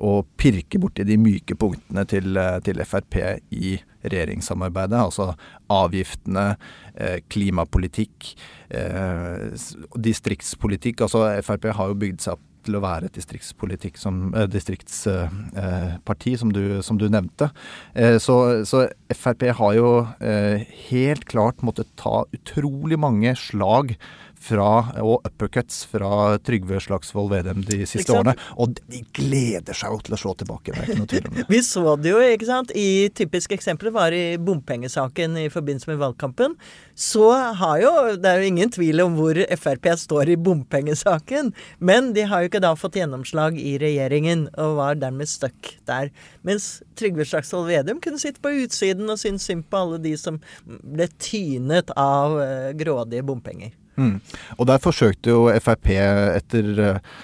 å 0.00 0.12
pirke 0.40 0.80
borti 0.80 1.04
de 1.04 1.18
myke 1.20 1.58
punktene 1.60 2.06
til, 2.08 2.40
til 2.64 2.80
Frp 2.88 3.18
i 3.52 3.76
regjeringssamarbeidet. 4.06 5.02
Altså 5.02 5.34
avgiftene, 5.72 6.56
eh, 6.94 7.20
klimapolitikk, 7.28 8.32
eh, 8.70 9.52
distriktspolitikk. 10.00 11.04
Altså 11.04 11.26
Frp 11.44 11.72
har 11.76 11.92
jo 11.92 12.00
bygd 12.06 12.24
seg 12.24 12.38
opp 12.38 12.44
til 12.66 12.76
å 12.78 12.82
være 12.84 13.08
et 13.08 13.16
distriktspolitikk 13.16 13.96
som, 14.00 14.32
eh, 14.34 14.46
distriktsparti, 14.50 16.36
som, 16.38 16.52
du- 16.52 16.82
som 16.82 16.98
du 16.98 17.06
nevnte. 17.08 17.50
Eh, 17.94 18.18
så, 18.22 18.64
så 18.66 18.86
Frp 19.14 19.46
har 19.58 19.74
jo 19.78 19.90
eh, 20.20 20.66
helt 20.90 21.24
klart 21.30 21.62
måttet 21.66 21.88
ta 21.96 22.24
utrolig 22.36 22.98
mange 22.98 23.34
slag 23.38 23.96
fra, 24.42 24.68
og 25.02 25.24
uppercuts 25.26 25.82
fra 25.90 26.36
Trygve 26.44 26.78
Slagsvold 26.82 27.30
Vedum 27.32 27.62
de 27.66 27.82
siste 27.88 28.12
årene. 28.14 28.36
Og 28.60 28.76
de 28.90 29.02
gleder 29.16 29.76
seg 29.76 29.94
jo 29.94 30.00
til 30.06 30.16
å 30.16 30.20
slå 30.20 30.34
tilbake, 30.40 30.72
det 30.72 30.82
er 30.82 30.90
ikke 30.90 30.98
noe 31.00 31.10
tvil 31.12 31.28
om 31.30 31.38
det. 31.38 31.46
Vi 31.52 31.60
så 31.66 31.94
det 32.00 32.12
jo, 32.12 32.22
ikke 32.36 32.48
sant. 32.48 32.74
I 32.76 33.08
typiske 33.16 33.56
eksempler 33.56 33.94
var 33.94 34.16
i 34.16 34.24
bompengesaken 34.42 35.38
i 35.40 35.46
forbindelse 35.52 35.90
med 35.92 36.02
valgkampen. 36.02 36.56
Så 36.96 37.28
har 37.30 37.80
jo 37.82 37.92
Det 38.16 38.30
er 38.30 38.40
jo 38.40 38.48
ingen 38.48 38.70
tvil 38.72 39.02
om 39.04 39.16
hvor 39.18 39.38
Frp 39.58 39.90
står 40.00 40.32
i 40.32 40.38
bompengesaken. 40.40 41.52
Men 41.78 42.12
de 42.16 42.26
har 42.28 42.42
jo 42.42 42.50
ikke 42.50 42.62
da 42.64 42.74
fått 42.78 42.98
gjennomslag 43.00 43.58
i 43.60 43.76
regjeringen, 43.80 44.46
og 44.56 44.76
var 44.80 45.00
dermed 45.00 45.28
stuck 45.30 45.74
der. 45.88 46.12
Mens 46.46 46.80
Trygve 46.98 47.26
Slagsvold 47.28 47.68
Vedum 47.70 48.00
kunne 48.02 48.20
sitte 48.20 48.42
på 48.42 48.54
utsiden 48.64 49.10
og 49.12 49.20
synes 49.20 49.46
synd 49.46 49.66
på 49.70 49.82
alle 49.82 50.00
de 50.02 50.14
som 50.20 50.40
ble 50.64 51.08
tynet 51.22 51.92
av 51.96 52.38
eh, 52.42 52.70
grådige 52.78 53.26
bompenger. 53.26 53.74
Mm. 53.96 54.20
Og 54.58 54.68
der 54.68 54.82
forsøkte 54.82 55.32
jo 55.32 55.46
Frp 55.62 55.90
etter 55.96 56.68
eh, 56.82 57.16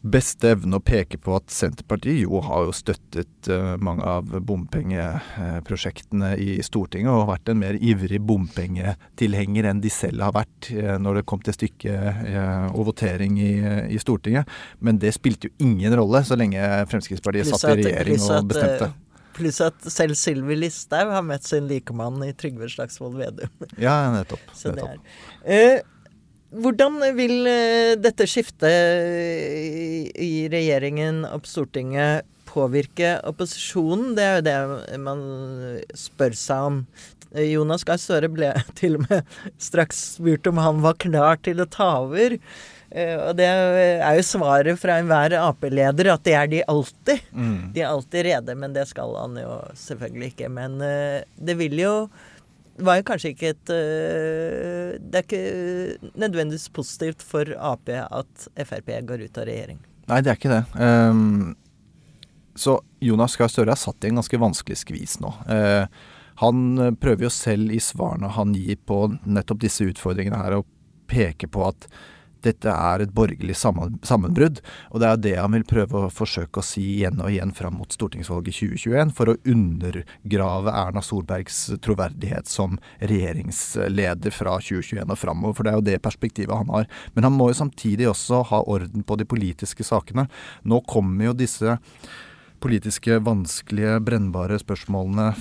beste 0.00 0.54
evne 0.54 0.78
å 0.78 0.84
peke 0.84 1.18
på 1.20 1.34
at 1.36 1.52
Senterpartiet 1.52 2.22
jo 2.22 2.40
har 2.44 2.68
jo 2.68 2.72
støttet 2.76 3.50
eh, 3.52 3.74
mange 3.80 4.06
av 4.08 4.30
bompengeprosjektene 4.48 6.32
i 6.40 6.54
Stortinget, 6.64 7.12
og 7.12 7.28
vært 7.32 7.52
en 7.52 7.60
mer 7.60 7.76
ivrig 7.76 8.20
bompengetilhenger 8.24 9.68
enn 9.68 9.82
de 9.84 9.92
selv 9.92 10.24
har 10.24 10.36
vært 10.36 10.70
eh, 10.72 10.96
når 11.00 11.20
det 11.20 11.26
kom 11.28 11.44
til 11.44 11.56
stykket 11.56 12.24
og 12.72 12.88
votering 12.92 13.36
i, 13.40 13.52
i 13.92 14.00
Stortinget. 14.00 14.48
Men 14.80 15.00
det 15.02 15.12
spilte 15.16 15.50
jo 15.50 15.68
ingen 15.68 15.96
rolle 16.00 16.24
så 16.24 16.38
lenge 16.38 16.64
Fremskrittspartiet 16.90 17.52
satt 17.52 17.72
i 17.74 17.80
regjering 17.84 18.20
og 18.24 18.50
bestemte. 18.54 18.92
Pluss 19.36 19.60
at 19.62 19.78
selv 19.92 20.18
Sylvi 20.18 20.56
Listhaug 20.58 21.12
har 21.14 21.22
møtt 21.24 21.46
sin 21.46 21.68
likemann 21.70 22.18
i 22.26 22.32
Trygve 22.36 22.68
Slagsvold 22.72 23.16
Vedum. 23.20 23.68
Ja, 23.80 23.94
nettopp. 24.14 24.42
Så 24.58 24.74
det 24.76 24.84
er. 24.84 25.82
Hvordan 26.50 26.98
vil 27.14 27.46
eh, 27.46 27.94
dette 28.00 28.26
skiftet 28.26 28.66
i, 30.18 30.48
regjeringen 30.50 31.22
og 31.28 31.44
på 31.44 31.52
Stortinget 31.52 32.26
påvirke 32.50 33.14
opposisjonen? 33.28 34.16
Det 34.18 34.26
er 34.26 34.36
jo 34.36 34.46
det 34.48 35.00
man 35.04 35.22
spør 35.94 36.34
seg 36.34 36.68
om. 36.72 36.82
Jonas 37.30 37.86
Gahr 37.86 38.00
Støre 38.02 38.30
ble 38.32 38.50
til 38.80 38.98
og 38.98 39.06
med 39.06 39.38
straks 39.62 40.02
spurt 40.16 40.50
om 40.50 40.58
han 40.58 40.82
var 40.82 40.98
klar 40.98 41.38
til 41.44 41.62
å 41.62 41.68
ta 41.70 41.92
over. 42.02 42.34
Eh, 42.90 43.14
og 43.14 43.36
det 43.38 43.46
er 43.46 44.18
jo 44.18 44.26
svaret 44.26 44.80
fra 44.82 44.98
enhver 44.98 45.36
Ap-leder 45.38 46.10
at 46.10 46.26
det 46.26 46.34
er 46.34 46.50
de 46.50 46.64
alltid. 46.66 47.22
Mm. 47.30 47.70
De 47.76 47.84
er 47.84 47.92
alltid 47.92 48.26
rede, 48.26 48.58
men 48.58 48.74
det 48.74 48.88
skal 48.90 49.14
han 49.20 49.38
jo 49.38 49.60
selvfølgelig 49.78 50.32
ikke. 50.34 50.50
Men 50.50 50.80
eh, 50.82 51.22
det 51.38 51.58
vil 51.60 51.78
jo 51.78 51.94
var 52.84 53.02
kanskje 53.06 53.32
ikke 53.34 53.52
et 53.54 53.72
øh, 53.74 54.92
Det 55.00 55.20
er 55.20 55.26
ikke 55.26 56.10
nødvendigvis 56.20 56.68
positivt 56.74 57.24
for 57.24 57.48
Ap 57.56 57.88
at 57.90 58.46
Frp 58.66 58.92
går 59.08 59.26
ut 59.26 59.40
av 59.40 59.48
regjering. 59.48 59.80
Nei, 60.10 60.20
det 60.24 60.32
er 60.32 60.38
ikke 60.38 60.52
det. 60.52 60.62
Um, 60.80 61.52
så 62.58 62.80
Jonas 63.00 63.36
Gahr 63.38 63.50
Støre 63.52 63.76
er 63.76 63.80
satt 63.80 64.04
i 64.04 64.10
en 64.10 64.18
ganske 64.18 64.40
vanskelig 64.42 64.80
skvis 64.82 65.20
nå. 65.22 65.30
Uh, 65.46 65.86
han 66.40 66.78
eh, 66.78 66.94
prøver 66.96 67.26
jo 67.26 67.32
selv 67.32 67.72
i 67.74 67.80
svarene 67.84 68.30
han 68.32 68.54
gir 68.56 68.78
på 68.88 69.02
nettopp 69.28 69.60
disse 69.60 69.84
utfordringene 69.84 70.38
her, 70.40 70.56
å 70.60 71.10
peke 71.10 71.50
på 71.52 71.66
at 71.66 71.84
dette 72.44 72.72
er 72.72 73.04
et 73.04 73.12
borgerlig 73.14 73.56
sammenbrudd. 73.56 74.60
Og 74.90 75.02
det 75.02 75.08
er 75.08 75.20
det 75.24 75.34
han 75.38 75.54
vil 75.56 75.66
prøve 75.68 76.04
å 76.06 76.12
forsøke 76.12 76.62
å 76.62 76.66
si 76.66 76.84
igjen 76.96 77.20
og 77.20 77.30
igjen 77.32 77.54
fram 77.56 77.78
mot 77.80 77.92
stortingsvalget 77.92 78.60
2021, 78.60 79.14
for 79.16 79.32
å 79.32 79.38
undergrave 79.48 80.74
Erna 80.82 81.02
Solbergs 81.04 81.62
troverdighet 81.84 82.50
som 82.50 82.78
regjeringsleder 83.00 84.34
fra 84.34 84.58
2021 84.60 85.04
og 85.06 85.20
framover. 85.20 85.56
For 85.58 85.66
det 85.66 85.72
er 85.72 85.80
jo 85.80 85.88
det 85.90 86.00
perspektivet 86.04 86.56
han 86.56 86.72
har. 86.74 86.90
Men 87.14 87.28
han 87.28 87.36
må 87.36 87.50
jo 87.50 87.60
samtidig 87.62 88.10
også 88.10 88.44
ha 88.52 88.64
orden 88.70 89.06
på 89.06 89.20
de 89.20 89.28
politiske 89.28 89.86
sakene. 89.86 90.28
Nå 90.62 90.82
kommer 90.90 91.30
jo 91.30 91.38
disse 91.38 91.78
politiske, 92.60 93.16
vanskelige, 93.24 93.96
brennbare 94.04 94.58
spørsmålene 94.60 95.32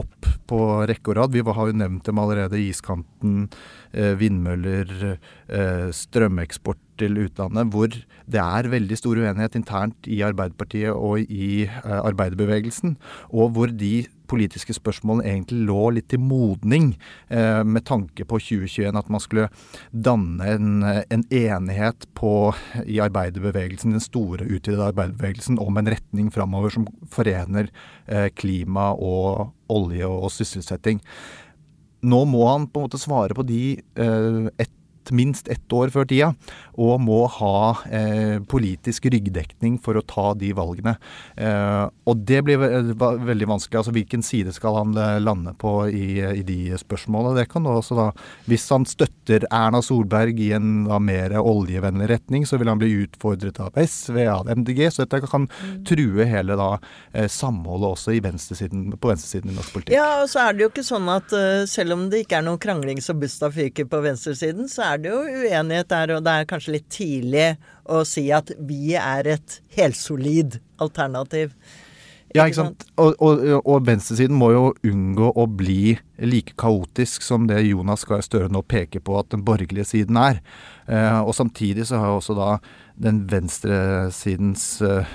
opp 0.00 0.28
på 0.50 0.58
rekke 0.88 1.12
og 1.12 1.18
rad. 1.18 1.34
Vi 1.34 1.42
har 1.44 1.70
jo 1.70 1.76
nevnt 1.76 2.04
dem 2.08 2.20
allerede. 2.20 2.60
Iskanten, 2.60 3.48
eh, 3.92 4.14
vindmøller, 4.18 5.18
eh, 5.48 5.90
strømeksport 5.90 6.78
til 6.98 7.16
utlandet. 7.26 7.70
Hvor 7.70 7.88
det 7.88 8.40
er 8.40 8.70
veldig 8.70 8.96
stor 8.96 9.16
uenighet 9.16 9.56
internt 9.56 10.06
i 10.06 10.22
Arbeiderpartiet 10.22 10.92
og 10.94 11.20
i 11.30 11.64
eh, 11.64 12.00
arbeiderbevegelsen. 12.00 12.96
Og 13.32 13.52
hvor 13.52 13.66
de 13.66 14.06
politiske 14.30 14.74
spørsmålene 14.76 15.28
egentlig 15.28 15.66
lå 15.68 15.90
litt 15.96 16.08
til 16.12 16.22
modning 16.22 16.92
eh, 17.28 17.62
med 17.66 17.84
tanke 17.88 18.26
på 18.28 18.40
2021. 18.42 18.90
At 18.98 19.10
man 19.12 19.22
skulle 19.22 19.48
danne 19.90 20.50
en, 20.56 20.68
en 20.84 21.24
enighet 21.28 22.08
på, 22.18 22.52
i 22.84 23.00
arbeiderbevegelsen, 23.04 23.96
den 23.96 24.04
store 24.04 24.46
utvidede 24.46 24.90
arbeiderbevegelsen, 24.92 25.60
om 25.62 25.80
en 25.80 25.92
retning 25.94 26.30
framover 26.34 26.74
som 26.74 26.88
forener 27.12 27.70
eh, 28.06 28.30
klima 28.34 28.92
og 28.94 29.52
olje 29.72 30.08
og, 30.08 30.30
sysselsetting. 30.34 31.02
Nå 32.04 32.24
må 32.28 32.46
han 32.50 32.68
på 32.68 32.80
en 32.80 32.88
måte 32.88 33.00
svare 33.00 33.36
på 33.36 33.44
de 33.48 33.62
eh, 33.80 34.40
et, 34.60 34.72
ett, 35.04 35.12
minst 35.12 35.48
ett 35.48 35.72
år 35.72 35.90
før 35.92 36.06
tida, 36.08 36.32
og 36.74 37.00
må 37.00 37.24
ha 37.28 37.76
eh, 37.90 38.40
politisk 38.48 39.06
ryggdekning 39.12 39.78
for 39.82 39.96
å 39.96 40.02
ta 40.02 40.32
de 40.34 40.52
valgene. 40.56 40.96
Eh, 41.36 41.84
og 42.04 42.24
det 42.26 42.42
blir 42.44 42.58
veldig 42.58 43.48
vanskelig. 43.48 43.78
altså 43.78 43.94
Hvilken 43.94 44.22
side 44.22 44.52
skal 44.52 44.78
han 44.80 44.96
eh, 44.96 45.20
lande 45.20 45.54
på 45.54 45.88
i, 45.88 46.20
i 46.20 46.42
de 46.42 46.74
spørsmålene? 46.78 47.38
Det 47.38 47.48
kan 47.52 47.66
også 47.66 47.98
da, 47.98 48.08
Hvis 48.46 48.68
han 48.70 48.86
støtter 48.86 49.46
Erna 49.50 49.82
Solberg 49.82 50.40
i 50.40 50.52
en 50.56 50.86
da, 50.88 50.98
mer 50.98 51.36
oljevennlig 51.38 52.08
retning, 52.10 52.46
så 52.46 52.58
vil 52.58 52.70
han 52.72 52.80
bli 52.80 52.92
utfordret 53.04 53.60
av 53.60 53.76
SV, 53.76 54.18
av 54.30 54.50
MDG. 54.50 54.86
Så 54.90 55.04
dette 55.04 55.24
kan 55.28 55.48
mm. 55.48 55.84
true 55.88 56.28
hele 56.28 56.58
da 56.58 56.70
eh, 57.12 57.28
samholdet 57.30 57.94
også 57.94 58.16
venstresiden, 58.24 58.92
på 58.98 59.10
venstresiden 59.10 59.52
i 59.52 59.58
norsk 59.58 59.78
politikk. 59.78 59.96
Ja, 59.96 60.22
og 60.22 60.30
så 60.32 60.46
er 60.46 60.54
det 60.54 60.66
jo 60.66 60.72
ikke 60.72 60.86
sånn 60.86 61.08
at 61.12 61.32
uh, 61.34 61.64
selv 61.68 61.96
om 61.96 62.06
det 62.10 62.24
ikke 62.24 62.38
er 62.38 62.46
noen 62.46 62.60
krangling 62.62 63.00
som 63.04 63.18
busta 63.20 63.50
fyker 63.52 63.88
på 63.90 64.00
venstresiden, 64.04 64.68
så 64.70 64.84
er 64.86 64.93
det 65.02 65.12
jo 65.12 65.22
uenighet 65.22 65.90
der, 65.90 66.16
og 66.16 66.26
det 66.26 66.34
er 66.34 66.50
kanskje 66.50 66.76
litt 66.76 66.90
tidlig 66.92 67.48
å 67.84 68.02
si 68.08 68.28
at 68.34 68.52
vi 68.68 68.94
er 68.98 69.34
et 69.36 69.58
helsolid 69.76 70.58
alternativ. 70.82 71.54
Ja, 72.34 72.48
ikke 72.48 72.64
sant. 72.64 72.82
Og, 72.98 73.14
og, 73.22 73.42
og, 73.60 73.84
venstresiden 73.86 74.34
må 74.34 74.48
jo 74.50 74.62
unngå 74.90 75.28
å 75.38 75.44
bli 75.46 75.94
like 76.18 76.56
kaotisk 76.58 77.22
som 77.22 77.44
det 77.46 77.60
Jonas 77.62 78.02
Gahr 78.08 78.24
Støre 78.26 78.48
nå 78.50 78.64
peker 78.66 79.04
på 79.06 79.14
at 79.20 79.28
den 79.30 79.44
borgerlige 79.46 79.86
siden 79.86 80.18
er. 80.18 80.40
Eh, 80.90 81.20
og 81.20 81.30
samtidig 81.38 81.86
så 81.86 82.00
har 82.02 82.16
også 82.16 82.34
da 82.34 82.48
den 82.98 83.22
venstresidens 83.30 84.64
eh, 84.82 85.14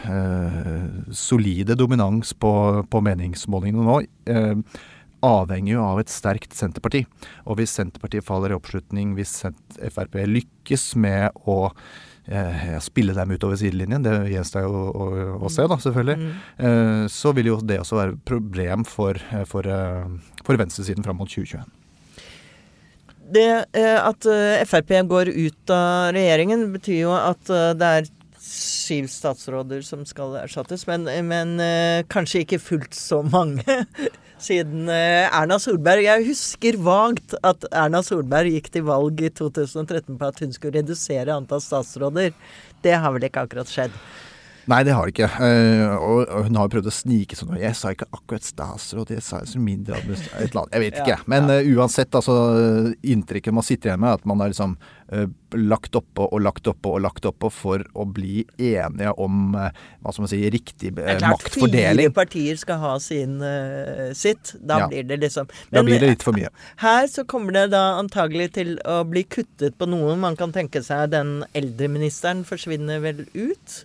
solide 1.12 1.76
dominans 1.80 2.32
på, 2.40 2.54
på 2.88 3.04
meningsmålingene 3.04 3.88
nå 3.88 4.00
eh, 4.32 4.80
avhenger 5.26 5.74
jo 5.76 5.86
av 5.86 6.02
et 6.02 6.12
sterkt 6.12 6.56
Senterparti. 6.58 7.04
Og 7.46 7.60
hvis 7.60 7.74
Senterpartiet 7.78 8.26
faller 8.26 8.54
i 8.54 8.58
oppslutning, 8.58 9.16
hvis 9.18 9.42
Frp 9.44 10.20
lykkes 10.30 10.94
med 11.00 11.36
å 11.50 11.60
eh, 12.30 12.78
spille 12.84 13.16
dem 13.18 13.34
utover 13.36 13.60
sidelinjen, 13.60 14.06
det 14.06 14.16
gjenstår 14.34 14.68
jo 14.68 14.72
å, 14.76 14.86
å, 14.90 15.10
å, 15.42 15.52
se, 15.52 15.66
da, 15.70 15.80
selvfølgelig, 15.82 16.18
mm. 16.22 16.30
eh, 16.70 17.04
så 17.14 17.34
vil 17.38 17.52
jo 17.52 17.60
det 17.64 17.82
også 17.84 18.00
være 18.00 18.16
et 18.16 18.24
problem 18.30 18.86
for, 18.88 19.20
eh, 19.34 19.46
for, 19.50 19.68
eh, 19.68 20.40
for 20.46 20.62
venstresiden 20.62 21.06
fram 21.06 21.20
mot 21.22 21.32
2021. 21.32 21.68
Det 23.30 23.50
eh, 23.78 23.98
at 24.02 24.26
Frp 24.66 24.96
går 25.10 25.34
ut 25.36 25.74
av 25.76 26.16
regjeringen, 26.16 26.70
betyr 26.74 27.04
jo 27.04 27.14
at 27.18 27.52
det 27.78 27.92
er 28.00 28.10
syv 28.50 29.10
statsråder 29.14 29.84
som 29.86 30.02
skal 30.08 30.40
erstattes, 30.42 30.88
men, 30.90 31.06
men 31.30 31.56
kanskje 32.10 32.44
ikke 32.44 32.62
fullt 32.64 32.98
så 32.98 33.22
mange 33.26 33.64
siden 34.44 34.88
uh, 34.90 35.28
Erna 35.36 35.60
Solberg 35.62 36.06
Jeg 36.06 36.26
husker 36.30 36.80
vagt 36.84 37.36
at 37.46 37.68
Erna 37.76 38.02
Solberg 38.06 38.54
gikk 38.56 38.72
til 38.74 38.88
valg 38.88 39.22
i 39.24 39.32
2013 39.36 40.18
på 40.18 40.30
at 40.30 40.42
hun 40.44 40.56
skulle 40.56 40.80
redusere 40.80 41.36
antall 41.36 41.62
statsråder. 41.64 42.34
Det 42.84 42.96
har 42.96 43.14
vel 43.16 43.28
ikke 43.28 43.46
akkurat 43.46 43.72
skjedd? 43.72 43.96
Nei, 44.70 44.84
det 44.86 44.94
har 44.94 45.08
de 45.08 45.14
ikke. 45.14 45.30
Uh, 45.42 45.96
og, 45.98 46.32
hun 46.46 46.60
har 46.60 46.70
prøvd 46.70 46.90
å 46.92 46.94
snike 46.94 47.38
sånn 47.38 47.58
Jeg 47.58 47.74
sa 47.78 47.94
ikke 47.96 48.10
akkurat 48.14 48.46
statsråd, 48.46 49.16
jeg 49.16 49.26
sa 49.26 49.42
så 49.48 49.62
mindre 49.62 49.98
Et 49.98 50.12
eller 50.12 50.62
annet. 50.62 50.76
Jeg 50.76 50.84
vet 50.84 51.00
ikke. 51.02 51.16
Ja, 51.16 51.20
Men 51.32 51.50
uh, 51.50 51.58
uansett, 51.74 52.14
altså 52.16 52.36
inntrykket 53.02 53.56
man 53.56 53.66
sitter 53.66 53.92
igjen 53.92 54.04
med, 54.04 54.14
er 54.14 54.22
at 54.22 54.28
man 54.30 54.44
har 54.44 54.52
liksom 54.54 54.76
uh, 55.14 55.26
lagt 55.58 55.98
oppå 55.98 56.28
og 56.30 56.44
lagt 56.46 56.70
oppå 56.70 56.94
og 57.00 57.02
lagt 57.02 57.26
oppå 57.26 57.50
for 57.54 57.84
å 57.98 58.06
bli 58.06 58.44
enige 58.62 59.16
om 59.18 59.56
hva 59.56 60.12
skal 60.14 60.22
man 60.22 60.30
si, 60.30 60.44
riktig 60.54 60.92
maktfordeling. 60.94 62.12
Fire 62.12 62.14
partier 62.14 62.60
skal 62.62 62.82
ha 62.84 62.92
sin 63.02 63.40
sitt. 64.14 64.54
Da 64.62 64.84
ja. 64.84 64.90
blir 64.92 65.08
det 65.10 65.18
liksom 65.24 65.50
Men, 65.50 65.80
Da 65.80 65.86
blir 65.88 66.04
det 66.04 66.12
litt 66.14 66.26
for 66.26 66.38
mye. 66.38 66.54
Her 66.84 67.10
så 67.10 67.26
kommer 67.26 67.58
det 67.58 67.72
da 67.74 67.96
antagelig 67.98 68.52
til 68.60 68.76
å 68.86 69.02
bli 69.10 69.26
kuttet 69.26 69.80
på 69.82 69.90
noen. 69.90 70.22
Man 70.22 70.38
kan 70.38 70.54
tenke 70.54 70.86
seg 70.86 71.10
den 71.16 71.40
eldreministeren 71.58 72.46
forsvinner 72.46 73.02
vel 73.02 73.26
ut. 73.34 73.82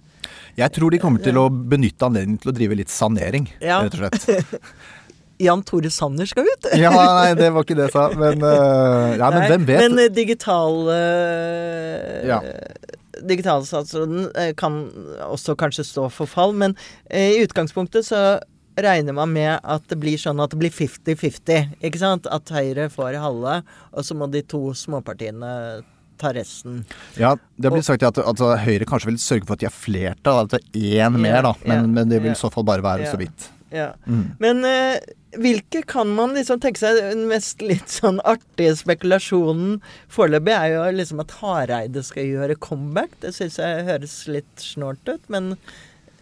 Jeg 0.59 0.75
tror 0.77 0.95
de 0.95 1.01
kommer 1.03 1.23
til 1.25 1.39
å 1.41 1.49
benytte 1.51 2.07
anledningen 2.09 2.43
til 2.43 2.53
å 2.53 2.57
drive 2.57 2.79
litt 2.79 2.93
sanering, 2.93 3.49
ja. 3.63 3.83
rett 3.85 3.97
og 3.99 4.05
slett. 4.05 4.61
Jan 5.43 5.65
Tore 5.67 5.91
Sanner 5.91 6.29
skal 6.31 6.47
ut? 6.47 6.69
ja, 6.79 6.93
nei, 6.95 7.35
det 7.39 7.51
var 7.55 7.67
ikke 7.67 7.77
det 7.79 7.89
jeg 7.89 7.95
sa. 7.97 8.07
Men, 8.15 8.43
uh, 8.45 9.15
ja, 9.21 9.31
men 9.35 9.47
hvem 9.51 9.69
vet? 9.69 9.83
Men 9.83 9.99
uh, 9.99 10.09
digital 10.15 10.81
uh, 10.87 12.21
ja. 12.29 12.41
Digitalstatsråden 13.25 14.29
kan 14.59 14.81
også 15.23 15.55
kanskje 15.59 15.85
stå 15.87 16.09
for 16.13 16.29
fall, 16.29 16.51
men 16.59 16.75
i 17.15 17.39
utgangspunktet 17.45 18.09
så 18.09 18.23
regner 18.75 19.15
man 19.15 19.31
med 19.33 19.61
at 19.63 19.87
det 19.91 19.99
blir 20.03 20.19
sånn 20.19 20.43
at 20.43 20.51
det 20.51 20.59
blir 20.59 20.75
50-50. 20.75 21.77
Ikke 21.87 22.01
sant? 22.01 22.27
At 22.27 22.51
Høyre 22.51 22.89
får 22.93 23.21
halve, 23.23 23.61
og 23.95 24.07
så 24.07 24.19
må 24.19 24.27
de 24.33 24.43
to 24.51 24.67
småpartiene 24.77 25.53
ta 26.21 26.33
resten. 26.37 26.83
Ja, 27.21 27.35
det 27.57 27.73
blir 27.73 27.85
sagt 27.87 28.05
at 28.07 28.21
altså, 28.23 28.55
Høyre 28.61 28.87
kanskje 28.89 29.11
vil 29.13 29.21
sørge 29.23 29.49
for 29.49 29.57
at 29.57 29.65
de 29.65 29.69
har 29.69 29.75
flertall, 29.75 30.45
altså 30.45 30.61
én 30.75 31.19
mer, 31.19 31.43
da. 31.47 31.55
Men, 31.65 31.77
ja, 31.77 31.91
men, 31.99 32.09
det 32.13 32.23
vil 32.23 32.35
i 32.35 32.39
så 32.39 32.51
fall 32.55 32.67
bare 32.69 32.85
være 32.85 33.11
så 33.11 33.21
vidt. 33.21 33.51
Ja. 33.75 33.91
Mm. 34.07 34.27
Men 34.39 34.63
uh, 34.69 34.99
hvilke 35.41 35.83
kan 35.91 36.13
man 36.15 36.37
liksom 36.37 36.61
tenke 36.63 36.79
seg 36.79 37.01
Den 37.01 37.25
mest 37.27 37.63
litt 37.65 37.91
sånn 37.91 38.21
artige 38.23 38.77
spekulasjonen 38.79 39.81
foreløpig 40.13 40.55
er 40.55 40.69
jo 40.77 40.85
liksom 40.95 41.23
at 41.25 41.35
Hareide 41.41 42.05
skal 42.07 42.29
gjøre 42.29 42.59
comeback. 42.63 43.17
Det 43.25 43.35
syns 43.35 43.59
jeg 43.59 43.87
høres 43.89 44.17
litt 44.31 44.63
snålt 44.63 45.11
ut, 45.11 45.27
men, 45.33 45.57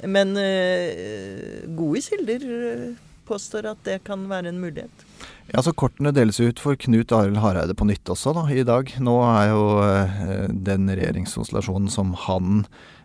men 0.09 0.37
uh, 0.39 1.69
gode 1.77 2.05
kilder 2.09 2.49
eh, 2.49 2.87
påstår 3.29 3.69
at 3.75 3.85
det 3.89 4.01
kan 4.09 4.25
være 4.31 4.53
en 4.53 4.63
mulighet. 4.63 5.09
Ja, 5.53 5.63
så 5.63 5.75
Kortene 5.77 6.15
deles 6.17 6.41
ut 6.41 6.61
for 6.63 6.79
Knut 6.81 7.13
Arild 7.13 7.41
Hareide 7.43 7.77
på 7.77 7.87
nytt 7.89 8.09
også 8.09 8.33
da, 8.37 8.47
i 8.49 8.65
dag. 8.65 8.89
Nå 9.05 9.19
er 9.27 9.51
jo 9.51 9.65
eh, 9.85 10.47
den 10.53 10.89
regjeringskonstellasjonen 10.89 11.91
som 11.93 12.15
han 12.27 12.63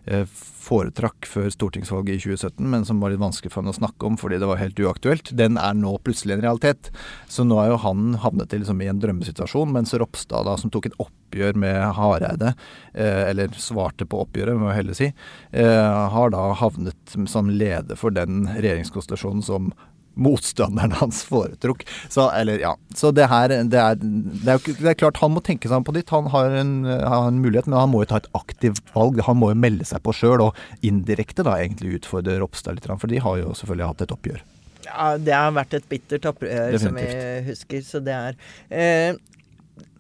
eh, 0.08 0.24
foretrakk 0.68 1.28
før 1.30 1.50
stortingsvalget 1.54 2.18
i 2.18 2.22
2017, 2.24 2.68
men 2.72 2.86
som 2.88 3.02
var 3.02 3.14
litt 3.14 3.22
vanskelig 3.22 3.52
for 3.54 3.64
han 3.64 3.72
å 3.72 3.78
snakke 3.78 4.08
om 4.08 4.18
fordi 4.20 4.40
det 4.42 4.50
var 4.50 4.62
helt 4.62 4.80
uaktuelt, 4.80 5.32
den 5.38 5.60
er 5.62 5.76
nå 5.78 5.94
plutselig 6.04 6.38
en 6.38 6.46
realitet. 6.46 6.92
Så 7.32 7.46
nå 7.48 7.60
er 7.62 7.72
jo 7.72 7.82
han 7.84 8.18
havnet 8.24 8.56
i, 8.56 8.62
liksom, 8.62 8.82
i 8.84 8.90
en 8.92 9.02
drømmesituasjon, 9.04 9.74
mens 9.76 9.96
Ropstad, 9.98 10.48
da, 10.48 10.58
som 10.60 10.74
tok 10.74 10.90
et 10.90 10.98
oppgjør 11.04 11.60
med 11.60 11.82
Hareide, 11.98 12.54
eh, 12.94 13.26
eller 13.32 13.56
svarte 13.60 14.08
på 14.08 14.24
oppgjøret, 14.26 14.60
må 14.60 14.72
jeg 14.72 14.82
heller 14.82 15.00
si, 15.02 15.12
eh, 15.52 15.92
har 16.16 16.34
da 16.36 16.50
havnet 16.64 17.20
som 17.32 17.52
leder 17.52 18.00
for 18.00 18.16
den 18.16 18.46
regjeringskonstellasjonen 18.56 19.46
som 19.46 19.72
motstanderen 20.18 20.96
hans 21.00 21.22
foretrukk. 21.28 21.86
Så, 22.10 22.28
eller, 22.36 22.60
ja. 22.64 22.74
Så 22.98 23.12
det 23.16 23.30
her 23.32 23.52
det 23.52 23.80
er, 23.80 23.96
det, 24.02 24.50
er, 24.52 24.60
det 24.68 24.92
er, 24.92 24.98
klart 25.00 25.22
han 25.22 25.34
må 25.36 25.44
tenke 25.46 25.70
seg 25.70 25.80
om 25.80 25.88
på 25.88 25.96
nytt. 25.96 26.12
Han 26.14 26.30
har 26.34 26.58
en, 26.60 26.74
har 26.88 27.30
en, 27.30 27.42
mulighet, 27.44 27.70
men 27.70 27.80
han 27.80 27.94
må 27.94 28.04
jo 28.04 28.12
ta 28.12 28.22
et 28.22 28.30
aktivt 28.38 28.84
valg. 28.96 29.22
Han 29.28 29.40
må 29.42 29.54
jo 29.54 29.62
melde 29.62 29.88
seg 29.88 30.04
på 30.06 30.16
sjøl, 30.16 30.50
og 30.50 30.86
indirekte 30.86 31.46
da 31.48 31.58
egentlig 31.62 32.02
utfordre 32.02 32.40
Ropstad 32.42 32.78
litt. 32.78 32.90
For 32.90 33.12
de 33.12 33.24
har 33.24 33.42
jo 33.42 33.56
selvfølgelig 33.58 33.92
hatt 33.94 34.06
et 34.06 34.16
oppgjør. 34.18 34.46
Ja, 34.88 35.08
det 35.20 35.34
har 35.36 35.56
vært 35.56 35.76
et 35.78 35.88
bittert 35.90 36.28
oppgjør, 36.30 36.78
som 36.82 36.98
vi 36.98 37.08
husker. 37.50 37.84
Så 37.86 38.02
det 38.04 38.16
er 38.16 38.38
eh, 38.72 39.18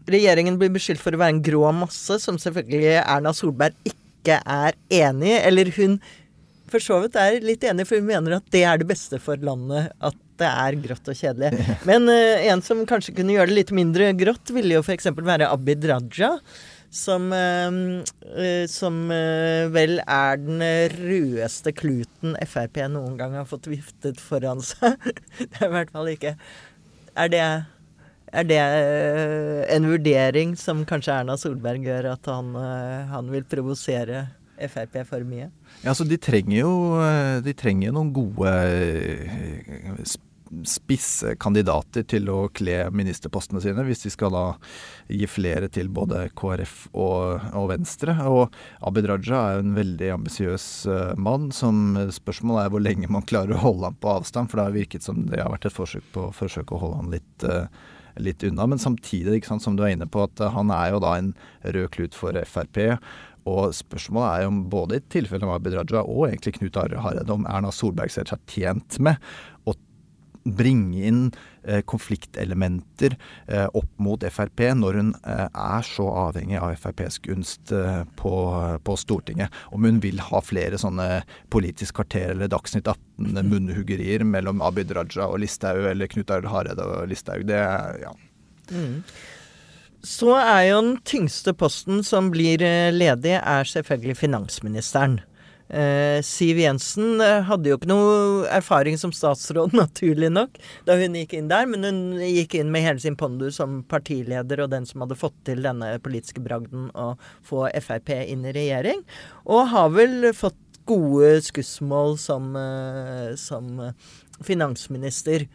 Regjeringen 0.08 0.56
blir 0.60 0.72
beskyldt 0.72 1.04
for 1.04 1.16
å 1.16 1.20
være 1.20 1.36
en 1.36 1.44
grå 1.44 1.68
masse, 1.76 2.20
som 2.24 2.38
selvfølgelig 2.40 3.02
Erna 3.02 3.34
Solberg 3.36 3.76
ikke 3.90 4.38
er 4.40 4.78
enig 5.04 5.34
i. 5.34 5.40
Eller 5.42 5.72
hun 5.76 5.98
for 6.72 6.84
så 6.84 7.02
vidt 7.04 7.18
er 7.20 7.42
litt 7.44 7.64
enig, 7.68 7.88
for 7.88 8.00
hun 8.00 8.08
mener 8.10 8.38
at 8.38 8.48
det 8.54 8.64
er 8.68 8.82
det 8.82 8.88
beste 8.90 9.20
for 9.24 9.40
landet. 9.44 9.92
At 10.04 10.18
det 10.38 10.48
er 10.48 10.80
grått 10.84 11.10
og 11.10 11.18
kjedelig. 11.18 11.68
Men 11.90 12.10
uh, 12.12 12.48
en 12.52 12.64
som 12.66 12.86
kanskje 12.90 13.16
kunne 13.18 13.36
gjøre 13.36 13.52
det 13.52 13.60
litt 13.62 13.76
mindre 13.76 14.12
grått, 14.18 14.54
ville 14.54 14.78
jo 14.78 14.84
f.eks. 14.86 15.10
være 15.16 15.50
Abid 15.50 15.88
Raja. 15.90 16.36
Som, 16.94 17.32
uh, 17.36 18.04
uh, 18.32 18.66
som 18.72 19.00
vel 19.74 19.98
er 20.00 20.38
den 20.40 20.62
rødeste 20.94 21.74
kluten 21.76 22.38
Frp 22.48 22.80
noen 22.94 23.18
gang 23.20 23.36
har 23.36 23.50
fått 23.50 23.68
viftet 23.72 24.22
foran 24.24 24.64
seg. 24.64 24.96
det 25.40 25.52
er 25.60 25.68
i 25.68 25.74
hvert 25.76 25.92
fall 25.96 26.14
ikke 26.14 26.38
Er 27.18 27.34
det 27.34 27.48
er 28.28 28.44
det 28.44 28.60
en 29.72 29.86
vurdering 29.88 30.50
som 30.60 30.82
kanskje 30.86 31.14
Erna 31.16 31.38
Solberg 31.40 31.86
gjør, 31.88 32.10
at 32.12 32.28
han, 32.28 32.50
han 33.08 33.30
vil 33.32 33.46
provosere 33.48 34.26
Frp 34.58 35.02
for 35.08 35.26
mye? 35.28 35.50
Ja, 35.84 35.92
altså 35.92 36.08
de 36.08 36.18
trenger 36.22 36.60
jo 36.60 36.72
eh, 37.04 37.38
de 37.46 37.54
trenger 37.58 37.94
noen 37.96 38.14
gode 38.16 38.54
eh, 38.54 40.16
spisse 40.68 41.34
kandidater 41.42 42.06
til 42.08 42.30
å 42.32 42.38
kle 42.56 42.88
ministerpostene 42.96 43.62
sine, 43.64 43.84
hvis 43.88 44.06
de 44.06 44.12
skal 44.14 44.34
da 44.34 44.46
gi 45.12 45.28
flere 45.30 45.70
til 45.74 45.90
både 45.94 46.28
KrF 46.38 46.76
og, 46.94 47.50
og 47.58 47.68
Venstre. 47.74 48.16
Og 48.28 48.56
Abid 48.88 49.10
Raja 49.12 49.42
er 49.42 49.58
jo 49.58 49.66
en 49.66 49.76
veldig 49.78 50.14
ambisiøs 50.18 50.70
uh, 50.88 51.12
mann. 51.20 51.52
som 51.56 52.00
Spørsmålet 52.14 52.66
er 52.66 52.74
hvor 52.74 52.84
lenge 52.84 53.12
man 53.12 53.28
klarer 53.28 53.58
å 53.58 53.64
holde 53.66 53.92
ham 53.92 54.00
på 54.02 54.14
avstand, 54.18 54.52
for 54.52 54.60
det 54.60 54.70
har 54.70 54.80
virket 54.80 55.08
som 55.08 55.26
det 55.28 55.44
har 55.44 55.52
vært 55.54 55.70
et 55.70 55.78
forsøk 55.78 56.10
på 56.16 56.30
forsøk 56.38 56.74
å 56.74 56.82
holde 56.82 57.02
han 57.02 57.14
litt, 57.18 57.48
litt 58.24 58.44
unna. 58.48 58.68
Men 58.70 58.82
samtidig, 58.82 59.44
sant, 59.46 59.66
som 59.66 59.78
du 59.78 59.86
er 59.86 59.96
inne 59.96 60.10
på, 60.10 60.26
at 60.28 60.42
han 60.54 60.72
er 60.74 60.94
jo 60.94 61.04
da 61.04 61.18
en 61.20 61.34
rød 61.66 61.92
klut 61.96 62.18
for 62.18 62.38
Frp. 62.48 62.98
Og 63.48 63.74
spørsmålet 63.76 64.44
er 64.44 64.52
om 64.52 64.64
både 64.72 65.00
i 65.00 65.06
tilfellet 65.14 65.48
med 65.48 65.58
Abid 65.58 65.78
Raja 65.78 66.04
og 66.04 66.28
egentlig 66.30 66.58
Knut 66.60 66.80
Arild 66.80 67.04
Hareide 67.04 67.36
om 67.36 67.48
Erna 67.50 67.74
Solberg 67.74 68.14
ser 68.14 68.28
seg 68.30 68.44
tjent 68.52 69.00
med 69.04 69.22
å 69.68 69.76
bringe 70.48 71.02
inn 71.04 71.24
eh, 71.68 71.82
konfliktelementer 71.88 73.18
eh, 73.52 73.66
opp 73.68 73.90
mot 74.00 74.24
Frp 74.32 74.64
når 74.80 75.00
hun 75.02 75.10
eh, 75.28 75.48
er 75.48 75.88
så 75.88 76.08
avhengig 76.28 76.60
av 76.62 76.76
FrPs 76.78 77.20
gunst 77.26 77.74
eh, 77.76 78.04
på, 78.20 78.34
på, 78.84 78.98
Stortinget. 79.00 79.54
Om 79.76 79.88
hun 79.90 80.00
vil 80.04 80.22
ha 80.24 80.42
flere 80.44 80.80
sånne 80.80 81.26
Politisk 81.54 82.00
kvarter 82.00 82.32
eller 82.36 82.52
Dagsnytt 82.52 82.88
18 82.88 83.42
munnhuggerier 83.50 84.24
mellom 84.28 84.64
Abid 84.64 84.94
Raja 84.96 85.28
og 85.28 85.42
Listhaug 85.44 85.90
eller 85.92 86.12
Knut 86.12 86.32
Arild 86.32 86.52
Hareide 86.54 86.88
og 86.88 87.12
Listhaug, 87.12 87.44
det 87.50 87.60
ja. 88.04 88.14
Mm. 88.72 89.02
Så 90.08 90.32
er 90.40 90.70
jo 90.70 90.78
den 90.80 90.94
tyngste 91.08 91.52
posten 91.58 92.04
som 92.08 92.30
blir 92.32 92.62
eh, 92.64 92.94
ledig, 92.96 93.36
er 93.42 93.68
selvfølgelig 93.68 94.22
finansministeren. 94.22 95.20
Eh, 95.68 96.22
Siv 96.24 96.62
Jensen 96.62 97.20
eh, 97.20 97.42
hadde 97.44 97.68
jo 97.68 97.76
ikke 97.76 97.90
noe 97.92 98.46
erfaring 98.56 98.96
som 99.00 99.12
statsråd, 99.12 99.76
naturlig 99.82 100.30
nok, 100.32 100.56
da 100.88 100.96
hun 101.00 101.18
gikk 101.20 101.36
inn 101.36 101.50
der, 101.52 101.68
men 101.68 101.84
hun 101.84 102.00
gikk 102.24 102.56
inn 102.56 102.72
med 102.72 102.86
hele 102.86 103.04
sin 103.04 103.18
pondus 103.20 103.60
som 103.60 103.82
partileder 103.92 104.64
og 104.64 104.72
den 104.72 104.88
som 104.88 105.04
hadde 105.04 105.20
fått 105.20 105.36
til 105.50 105.66
denne 105.66 105.98
politiske 106.04 106.44
bragden 106.44 106.88
å 106.96 107.14
få 107.46 107.68
Frp 107.84 108.14
inn 108.24 108.48
i 108.48 108.56
regjering. 108.56 109.04
Og 109.44 109.68
har 109.74 109.92
vel 109.92 110.32
fått 110.38 110.62
gode 110.88 111.42
skussmål 111.44 112.16
som, 112.22 112.54
eh, 112.56 113.36
som 113.36 113.92
finansminister. 114.40 115.50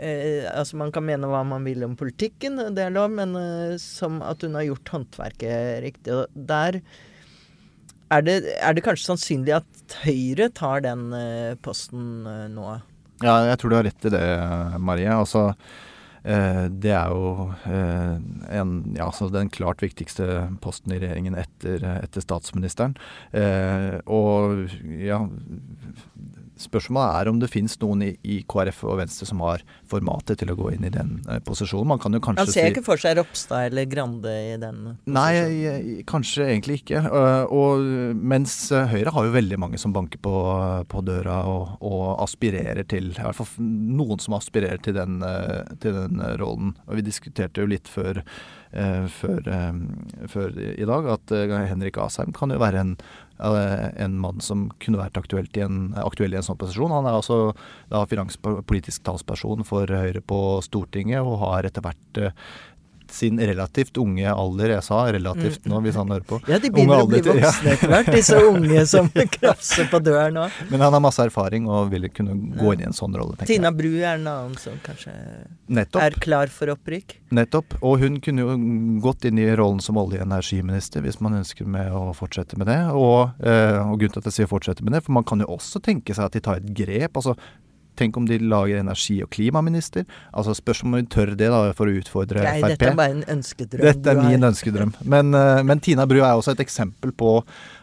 Eh, 0.00 0.48
altså 0.48 0.78
Man 0.80 0.92
kan 0.94 1.04
mene 1.04 1.28
hva 1.28 1.42
man 1.44 1.66
vil 1.68 1.84
om 1.84 1.96
politikken, 1.98 2.56
det 2.72 2.86
er 2.86 2.94
lov, 2.94 3.12
men 3.12 3.36
eh, 3.36 3.76
som 3.82 4.22
at 4.24 4.40
hun 4.46 4.56
har 4.56 4.64
gjort 4.70 4.94
håndverket 4.94 5.82
riktig. 5.84 6.14
Og 6.16 6.40
der 6.48 6.80
er 8.10 8.24
det, 8.26 8.38
er 8.58 8.74
det, 8.74 8.84
kanskje 8.86 9.12
sannsynlig 9.12 9.60
at 9.60 9.98
Høyre 10.06 10.48
tar 10.56 10.82
den 10.86 11.10
eh, 11.14 11.52
posten 11.62 12.26
eh, 12.26 12.48
nå? 12.50 12.80
Ja, 13.20 13.36
jeg 13.50 13.60
tror 13.60 13.70
du 13.70 13.76
har 13.76 13.86
rett 13.86 14.08
i 14.08 14.12
det, 14.14 14.24
Marie. 14.80 15.12
Altså, 15.12 15.50
eh, 16.24 16.64
det 16.72 16.94
er 16.96 17.12
jo 17.12 17.50
eh, 17.68 18.16
en, 18.56 18.74
ja, 18.96 19.10
altså 19.10 19.28
den 19.30 19.52
klart 19.52 19.84
viktigste 19.84 20.46
posten 20.64 20.96
i 20.96 21.00
regjeringen 21.02 21.36
etter, 21.38 21.84
etter 22.00 22.24
statsministeren. 22.24 22.96
og 24.08 24.78
ja 24.96 25.20
Spørsmålet 26.60 27.20
er 27.20 27.30
om 27.30 27.40
det 27.40 27.50
finnes 27.52 27.76
noen 27.80 28.04
i, 28.04 28.10
i, 28.22 28.40
KrF 28.50 28.82
og 28.88 28.98
Venstre 29.00 29.28
som 29.28 29.40
har 29.44 29.64
formatet 29.88 30.40
til 30.42 30.52
å 30.52 30.56
gå 30.58 30.72
inn 30.74 30.84
i 30.86 30.92
den 30.92 31.16
eh, 31.26 31.40
posisjonen. 31.46 31.88
Man 31.94 32.02
kan 32.02 32.14
jo 32.16 32.20
kanskje 32.24 32.44
Han 32.44 32.52
ser 32.52 32.68
si, 32.68 32.74
ikke 32.74 32.84
for 32.86 33.00
seg 33.00 33.16
Ropstad 33.18 33.70
eller 33.70 33.88
Grande 33.90 34.34
i 34.34 34.54
den 34.60 34.82
posisjonen? 34.84 34.98
Nei, 35.16 36.02
kanskje 36.08 36.46
egentlig 36.50 36.80
ikke. 36.82 37.02
Uh, 37.06 37.44
og, 37.54 37.84
mens 38.14 38.54
uh, 38.74 38.84
Høyre 38.90 39.14
har 39.16 39.26
jo 39.26 39.34
veldig 39.34 39.60
mange 39.62 39.80
som 39.80 39.94
banker 39.96 40.20
på, 40.22 40.34
på 40.90 41.04
døra 41.06 41.40
og, 41.50 41.76
og, 41.80 42.06
aspirerer 42.20 42.84
til 42.90 43.10
I 43.14 43.24
hvert 43.24 43.38
fall 43.38 43.50
noen 43.60 44.20
som 44.22 44.36
aspirerer 44.36 44.80
til 44.84 44.96
den, 44.96 45.20
til 45.82 45.96
den 45.96 46.22
rollen. 46.40 46.74
Og 46.86 47.00
vi 47.00 47.06
diskuterte 47.06 47.62
jo 47.62 47.70
litt 47.70 47.88
før 47.90 48.20
Eh, 48.20 48.59
før, 48.70 49.40
eh, 49.50 50.26
før, 50.30 50.54
i 50.54 50.86
dag, 50.86 51.08
at 51.16 51.34
eh, 51.34 51.54
Henrik 51.70 51.98
Asheim 51.98 52.32
kan 52.36 52.52
jo 52.54 52.60
være 52.62 52.84
en, 52.84 52.94
en 53.40 54.18
mann 54.20 54.42
som 54.44 54.68
kunne 54.84 55.00
vært 55.00 55.18
aktuelt 55.18 55.56
i 55.58 55.64
en, 55.64 55.92
aktuell 55.98 56.34
i 56.34 56.38
en 56.38 56.46
sånn 56.46 56.60
posisjon. 56.60 56.94
Han 56.94 57.08
er 57.08 57.18
altså 57.18 57.40
da 57.90 58.04
finanspolitisk 58.06 59.02
talsperson 59.06 59.66
for 59.66 59.90
Høyre 59.90 60.22
på 60.22 60.60
Stortinget 60.66 61.24
og 61.24 61.40
har 61.42 61.66
etter 61.66 61.84
hvert 61.84 62.22
sin 63.14 63.38
relativt 63.40 63.98
unge 64.00 64.26
alder. 64.32 64.74
Jeg 64.76 64.84
sa 64.86 65.00
relativt 65.12 65.66
nå, 65.70 65.80
hvis 65.84 65.98
han 65.98 66.10
hører 66.12 66.26
på. 66.28 66.38
Ja, 66.50 66.58
de 66.62 66.70
begynner 66.72 67.04
å 67.04 67.08
bli 67.10 67.20
voksne 67.26 67.74
etter 67.74 67.92
hvert, 67.92 68.10
disse 68.14 68.38
unge 68.50 68.84
som 68.90 69.10
krafser 69.36 69.88
på 69.90 70.00
døren 70.04 70.36
nå. 70.38 70.46
Men 70.70 70.84
han 70.86 70.96
har 70.96 71.02
masse 71.04 71.22
erfaring 71.24 71.68
og 71.70 71.90
vil 71.92 72.08
kunne 72.14 72.36
gå 72.58 72.74
inn 72.74 72.84
i 72.84 72.88
en 72.90 72.96
sånn 72.96 73.16
rolle. 73.18 73.38
Tina 73.48 73.72
Bru 73.74 73.90
er 74.00 74.18
en 74.18 74.26
annen 74.30 74.58
som 74.60 74.76
kanskje 74.84 75.14
Nettopp. 75.70 76.02
er 76.02 76.18
klar 76.22 76.52
for 76.52 76.72
opprykk. 76.74 77.16
Nettopp. 77.36 77.78
Og 77.86 78.00
hun 78.02 78.18
kunne 78.24 78.46
jo 78.46 78.56
gått 79.04 79.26
inn 79.28 79.38
i 79.38 79.48
rollen 79.58 79.80
som 79.84 79.98
olje- 80.00 80.20
og 80.20 80.26
energiminister 80.28 81.04
hvis 81.04 81.20
man 81.24 81.38
ønsker 81.40 81.66
med 81.66 81.90
å 81.94 82.10
fortsette 82.16 82.58
med 82.60 82.70
det. 82.70 82.80
Og, 82.94 83.30
eh, 83.44 83.78
og 83.80 83.98
grunnen 84.00 84.16
til 84.16 84.22
at 84.24 84.30
jeg 84.30 84.40
sier 84.40 84.50
fortsette 84.50 84.84
med 84.86 84.94
det, 84.96 85.04
for 85.06 85.16
man 85.16 85.26
kan 85.26 85.40
jo 85.42 85.50
også 85.56 85.82
tenke 85.84 86.14
seg 86.16 86.26
at 86.30 86.36
de 86.38 86.40
tar 86.44 86.60
et 86.62 86.70
grep. 86.74 87.16
altså 87.20 87.36
Tenk 87.98 88.16
om 88.16 88.26
de 88.28 88.38
lager 88.38 88.80
energi- 88.80 89.20
og 89.24 89.30
klimaminister. 89.34 90.06
Altså 90.32 90.54
Spørs 90.56 90.84
om 90.84 90.96
vi 90.96 91.02
tør 91.10 91.34
det 91.36 91.50
da 91.52 91.62
for 91.76 91.90
å 91.90 91.96
utfordre 92.00 92.44
Nei, 92.44 92.60
Frp. 92.62 92.76
Dette 92.76 92.88
er 92.92 92.96
bare 92.98 93.16
en 93.16 93.26
ønskedrøm. 93.36 93.84
Dette 93.88 94.14
er 94.14 94.22
min 94.22 94.48
ønskedrøm. 94.50 94.94
Men, 95.04 95.34
uh, 95.36 95.60
men 95.66 95.82
Tina 95.84 96.06
Bru 96.10 96.20
er 96.22 96.32
også 96.32 96.54
et 96.56 96.64
eksempel 96.64 97.12
på 97.12 97.38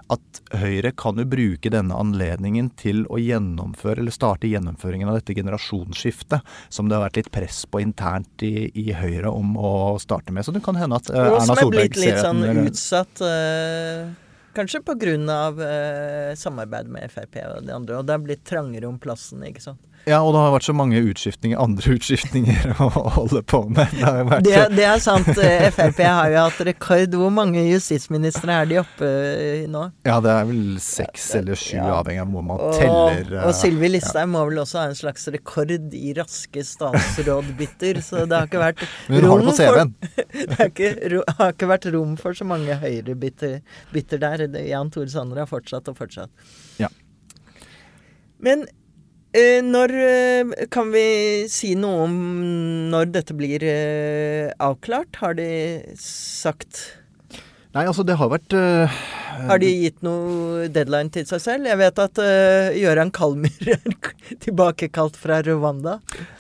at 0.07 0.39
Høyre 0.55 0.93
kan 0.95 1.17
jo 1.19 1.25
bruke 1.27 1.67
denne 1.73 1.95
anledningen 1.99 2.69
til 2.79 3.01
å 3.11 3.17
gjennomføre, 3.19 3.99
eller 3.99 4.15
starte 4.15 4.47
gjennomføringen 4.47 5.09
av 5.11 5.17
dette 5.19 5.35
generasjonsskiftet, 5.35 6.45
som 6.71 6.87
det 6.87 6.95
har 6.95 7.03
vært 7.09 7.19
litt 7.19 7.31
press 7.35 7.65
på 7.67 7.81
internt 7.83 8.45
i, 8.47 8.69
i 8.71 8.93
Høyre 8.95 9.33
om 9.33 9.57
å 9.59 9.73
starte 9.99 10.31
med. 10.31 10.47
Så 10.47 10.55
det 10.55 10.63
kan 10.63 10.79
hende 10.79 11.01
at 11.01 11.11
uh, 11.11 11.25
Erna 11.25 11.59
Solberg 11.59 11.99
ser 11.99 12.21
Som 12.23 12.39
er 12.39 12.55
blitt 12.55 12.71
litt 12.71 12.71
sånn 12.71 12.71
utsatt. 12.71 13.27
Uh 13.27 14.23
Kanskje 14.57 14.81
pga. 14.81 15.49
Uh, 15.53 16.35
samarbeid 16.35 16.87
med 16.89 17.11
Frp 17.11 17.37
og 17.45 17.65
de 17.67 17.73
andre. 17.75 17.99
Og 17.99 18.07
det 18.07 18.15
er 18.15 18.23
blitt 18.23 18.45
trangere 18.47 18.89
om 18.89 18.97
plassen, 18.99 19.43
ikke 19.45 19.61
sant. 19.61 19.83
Ja, 20.07 20.21
og 20.23 20.31
det 20.31 20.39
har 20.39 20.53
vært 20.53 20.63
så 20.63 20.73
mange 20.77 20.99
utskiftninger, 21.03 21.59
andre 21.59 21.95
utskiftninger 21.97 22.69
å 22.83 22.87
holde 23.17 23.41
på 23.43 23.59
med. 23.67 23.91
Det, 23.91 24.11
vært... 24.29 24.45
det, 24.45 24.61
det, 24.77 24.85
er 24.87 25.01
sant. 25.03 25.27
Eh, 25.35 25.67
Frp 25.75 25.99
har 26.05 26.31
jo 26.31 26.43
hatt 26.45 26.61
rekord. 26.69 27.17
Hvor 27.19 27.33
mange 27.33 27.65
justisministre 27.67 28.55
er 28.55 28.69
de 28.69 28.79
oppe 28.79 29.09
i 29.09 29.65
nå? 29.71 29.83
Ja, 30.07 30.21
det 30.23 30.31
er 30.31 30.47
vel 30.47 30.77
seks 30.83 31.27
eller 31.41 31.59
sju, 31.59 31.75
ja. 31.75 31.89
avhengig 31.97 32.23
av 32.23 32.31
hvor 32.31 32.47
man 32.47 32.63
og, 32.69 32.77
teller. 32.79 33.33
Og 33.41 33.51
eh, 33.51 33.57
Sylvi 33.59 33.91
Listhaug 33.91 34.23
ja. 34.23 34.31
må 34.31 34.45
vel 34.47 34.63
også 34.63 34.79
ha 34.79 34.85
en 34.93 34.97
slags 35.01 35.27
rekord 35.35 35.75
i 35.75 36.15
raske 36.15 36.63
statsrådbytter, 36.71 38.01
så 38.05 38.23
det 38.23 38.39
har 38.39 38.47
ikke 38.47 38.63
vært 38.63 38.87
hun 39.11 39.27
har 39.27 39.43
det 39.43 39.57
på 39.57 40.55
har 40.55 40.65
ikke, 40.71 41.21
har 41.41 41.51
ikke, 41.51 41.71
vært 41.75 41.91
rom 41.97 42.15
for 42.19 42.37
så 42.37 42.47
mange 42.47 42.79
høyrebytter 42.79 44.23
der. 44.23 44.47
Jan 44.71 44.93
Tore 44.93 45.11
Sanner 45.11 45.43
har 45.43 45.51
fortsatt 45.51 45.91
og 45.91 45.99
fortsatt. 45.99 46.51
Ja. 46.79 46.87
Men 48.39 48.69
når 49.35 49.91
eh, 49.99 50.67
Kan 50.71 50.91
vi 50.93 51.47
si 51.51 51.73
noe 51.75 52.05
om 52.07 52.15
når 52.93 53.11
dette 53.11 53.35
blir 53.37 53.63
eh, 53.63 54.53
avklart? 54.59 55.19
Har 55.21 55.37
de 55.37 55.49
sagt 55.99 56.97
Nei, 57.75 57.83
altså 57.85 58.05
det 58.07 58.15
har 58.17 58.31
vært 58.31 58.53
Har 59.47 59.61
de 59.61 59.69
gitt 59.69 60.01
noe 60.05 60.67
deadline 60.73 61.11
til 61.13 61.27
seg 61.29 61.41
selv? 61.43 61.69
Jeg 61.69 61.79
vet 61.79 62.01
at 62.01 62.21
uh, 62.21 62.73
Gøran 62.77 63.11
Kalmyr 63.15 63.71
er 63.75 63.85
tilbakekalt 64.43 65.17
fra 65.19 65.39
Rwanda. 65.45 65.97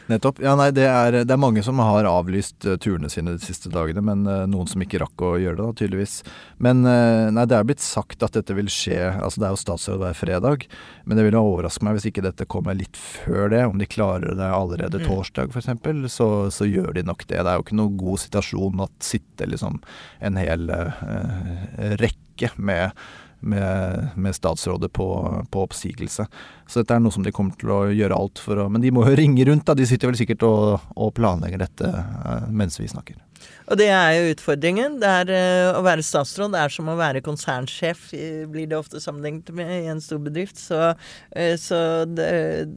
Nettopp. 0.07 0.41
Ja, 0.43 0.55
nei, 0.59 0.69
det 0.75 0.87
er, 0.87 1.19
det 1.27 1.33
er 1.35 1.41
mange 1.41 1.63
som 1.65 1.79
har 1.83 2.07
avlyst 2.09 2.67
uh, 2.67 2.77
turene 2.81 3.11
sine 3.11 3.35
de 3.37 3.43
siste 3.43 3.71
dagene, 3.73 4.03
men 4.03 4.25
noen 4.51 4.69
som 4.69 4.83
ikke 4.83 5.01
rakk 5.03 5.25
å 5.25 5.35
gjøre 5.41 5.59
det, 5.59 5.65
da, 5.65 5.77
tydeligvis. 5.81 6.17
Men 6.63 6.81
nei, 6.83 7.45
det 7.49 7.57
er 7.57 7.67
blitt 7.67 7.83
sagt 7.83 8.23
at 8.25 8.33
dette 8.33 8.55
vil 8.57 8.69
skje 8.71 8.95
Altså, 8.97 9.39
det 9.41 9.47
er 9.47 9.53
jo 9.53 9.59
statsråd 9.61 10.01
hver 10.01 10.15
fredag, 10.17 10.65
men 11.05 11.19
det 11.19 11.25
ville 11.27 11.41
overraske 11.41 11.85
meg 11.85 11.97
hvis 11.97 12.07
ikke 12.09 12.23
dette 12.25 12.47
kommer 12.49 12.77
litt 12.77 12.97
før 12.97 13.51
det. 13.53 13.63
Om 13.67 13.81
de 13.81 13.89
klarer 13.89 14.37
det 14.37 14.47
allerede 14.47 15.01
mm. 15.01 15.07
torsdag, 15.07 15.53
f.eks., 15.53 16.13
så, 16.13 16.29
så 16.53 16.67
gjør 16.67 16.93
de 16.97 17.05
nok 17.07 17.25
det. 17.27 17.39
Det 17.39 17.51
er 17.51 17.59
jo 17.59 17.65
ikke 17.65 17.79
noe 17.79 17.97
god 17.99 18.23
situasjon 18.23 18.85
at 18.87 18.95
sitte 19.05 19.47
liksom 19.49 19.81
en 20.19 20.39
hel 20.39 20.69
uh, 20.71 21.95
Eh, 22.37 22.47
rekke 22.47 22.61
med, 22.61 22.91
med, 23.39 24.07
med 24.15 24.35
statsrådet 24.35 24.93
på, 24.93 25.45
på, 25.51 25.63
oppsigelse. 25.63 26.27
Så 26.67 26.81
dette 26.81 26.95
er 26.95 26.99
noe 26.99 27.11
som 27.11 27.23
de 27.23 27.31
kommer 27.31 27.55
til 27.55 27.69
å 27.69 27.85
gjøre 27.91 28.15
alt 28.15 28.39
for 28.39 28.57
å 28.57 28.69
Men 28.69 28.81
de 28.81 28.91
må 28.91 29.05
jo 29.07 29.15
ringe 29.21 29.45
rundt, 29.45 29.65
da. 29.65 29.75
De 29.75 29.85
sitter 29.85 30.07
vel 30.07 30.17
sikkert 30.17 30.43
og, 30.43 30.79
og 30.95 31.13
planlegger 31.13 31.59
dette 31.59 31.87
uh, 31.87 32.49
mens 32.49 32.79
vi 32.79 32.87
snakker. 32.87 33.23
Og 33.69 33.77
det 33.77 33.89
er 33.91 34.15
jo 34.15 34.33
utfordringen. 34.33 34.97
Det 34.99 35.07
er, 35.21 35.29
uh, 35.29 35.77
å 35.77 35.83
være 35.85 36.03
statsråd 36.03 36.55
det 36.55 36.63
er 36.63 36.73
som 36.73 36.89
å 36.89 36.97
være 36.97 37.21
konsernsjef, 37.21 38.09
blir 38.49 38.67
det 38.67 38.79
ofte 38.79 38.99
sammenlignet 39.03 39.53
med 39.55 39.71
i 39.77 39.91
en 39.93 40.01
stor 40.01 40.19
bedrift. 40.23 40.57
Så, 40.57 40.81
uh, 40.97 41.55
så 41.61 41.79
det, 42.09 42.27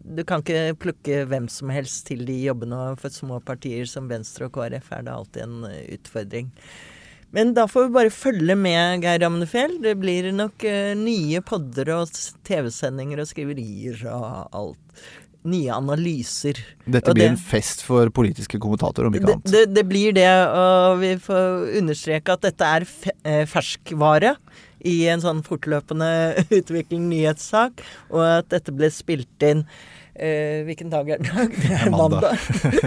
du 0.05 0.23
kan 0.29 0.45
ikke 0.45 0.79
plukke 0.85 1.25
hvem 1.31 1.49
som 1.51 1.73
helst 1.73 2.07
til 2.13 2.27
de 2.29 2.37
jobbene. 2.45 2.95
For 3.01 3.11
små 3.11 3.41
partier 3.43 3.89
som 3.89 4.13
Venstre 4.13 4.51
og 4.51 4.55
KrF 4.59 4.93
er 4.93 5.09
det 5.09 5.17
alltid 5.17 5.47
en 5.49 5.61
utfordring. 5.99 6.55
Men 7.37 7.55
da 7.55 7.67
får 7.71 7.87
vi 7.87 7.95
bare 7.95 8.13
følge 8.15 8.57
med, 8.59 9.05
Geir 9.05 9.25
Amnefjell. 9.27 9.77
Det 9.83 9.95
blir 10.03 10.31
nok 10.35 10.67
uh, 10.67 10.93
nye 10.99 11.43
podder 11.47 11.93
og 11.95 12.15
TV-sendinger 12.47 13.23
og 13.23 13.31
skriverier 13.31 14.03
og 14.11 14.57
alt. 14.61 15.05
Nye 15.51 15.73
analyser. 15.73 16.59
Dette 16.85 17.15
blir 17.17 17.31
det, 17.31 17.31
en 17.33 17.41
fest 17.41 17.85
for 17.87 18.11
politiske 18.13 18.59
kommentatorer, 18.61 19.09
om 19.09 19.15
ikke 19.17 19.31
annet. 19.39 19.47
Det, 19.49 19.63
det, 19.73 19.87
blir 19.89 20.13
det, 20.13 20.27
og 20.53 20.99
vi 21.01 21.15
får 21.23 21.79
understreke 21.81 22.35
at 22.37 22.45
dette 22.51 22.75
er 22.77 22.85
fe 22.91 23.15
ferskvare 23.49 24.35
i 24.87 24.97
en 25.13 25.23
sånn 25.23 25.45
fortløpende 25.47 26.11
utvikling 26.61 27.09
nyhetssak, 27.11 27.85
og 28.11 28.25
at 28.27 28.53
dette 28.55 28.75
ble 28.75 28.93
spilt 28.95 29.49
inn 29.49 29.67
Eh, 30.21 30.65
hvilken 30.67 30.91
dag 30.93 31.09
er 31.09 31.21
det 31.23 31.31
dag? 31.33 31.53
Det 31.55 31.77
er 31.81 31.91
mandag. 31.95 32.35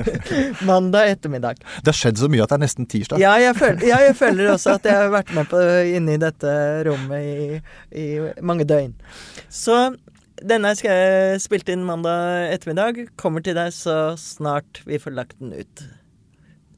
mandag 0.70 1.10
ettermiddag. 1.16 1.64
Det 1.82 1.90
har 1.90 1.98
skjedd 1.98 2.20
så 2.22 2.30
mye 2.30 2.44
at 2.44 2.52
det 2.52 2.60
er 2.60 2.64
nesten 2.66 2.90
tirsdag. 2.90 3.24
Ja, 3.24 3.32
jeg 3.42 3.56
føler, 3.58 3.86
ja, 3.88 4.00
jeg 4.06 4.18
føler 4.20 4.52
også 4.54 4.76
at 4.78 4.86
jeg 4.86 5.00
har 5.00 5.10
vært 5.14 5.34
med 5.34 5.50
på 5.50 5.62
inne 5.96 6.14
i 6.14 6.22
dette 6.22 6.54
rommet 6.86 7.26
i, 7.26 7.62
i 8.04 8.08
mange 8.46 8.68
døgn. 8.70 8.94
Så 9.50 9.96
Denne 10.44 10.74
skal 10.76 10.98
jeg 10.98 11.42
spilt 11.44 11.70
inn 11.72 11.86
mandag 11.88 12.52
ettermiddag. 12.52 12.98
Kommer 13.22 13.44
til 13.46 13.56
deg 13.56 13.70
så 13.72 14.18
snart 14.20 14.82
vi 14.84 15.00
får 15.00 15.16
lagt 15.16 15.38
den 15.40 15.54
ut. 15.56 15.84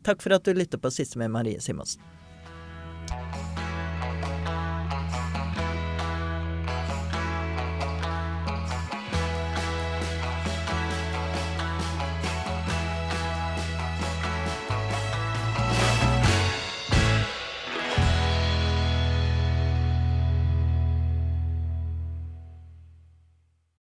Takk 0.05 0.21
for 0.21 0.35
at 0.35 0.45
du 0.45 0.53
lytter 0.53 0.77
på 0.77 0.91
Siste 0.93 1.17
med 1.17 1.33
Marie 1.33 1.63
Simonsen. 1.63 2.03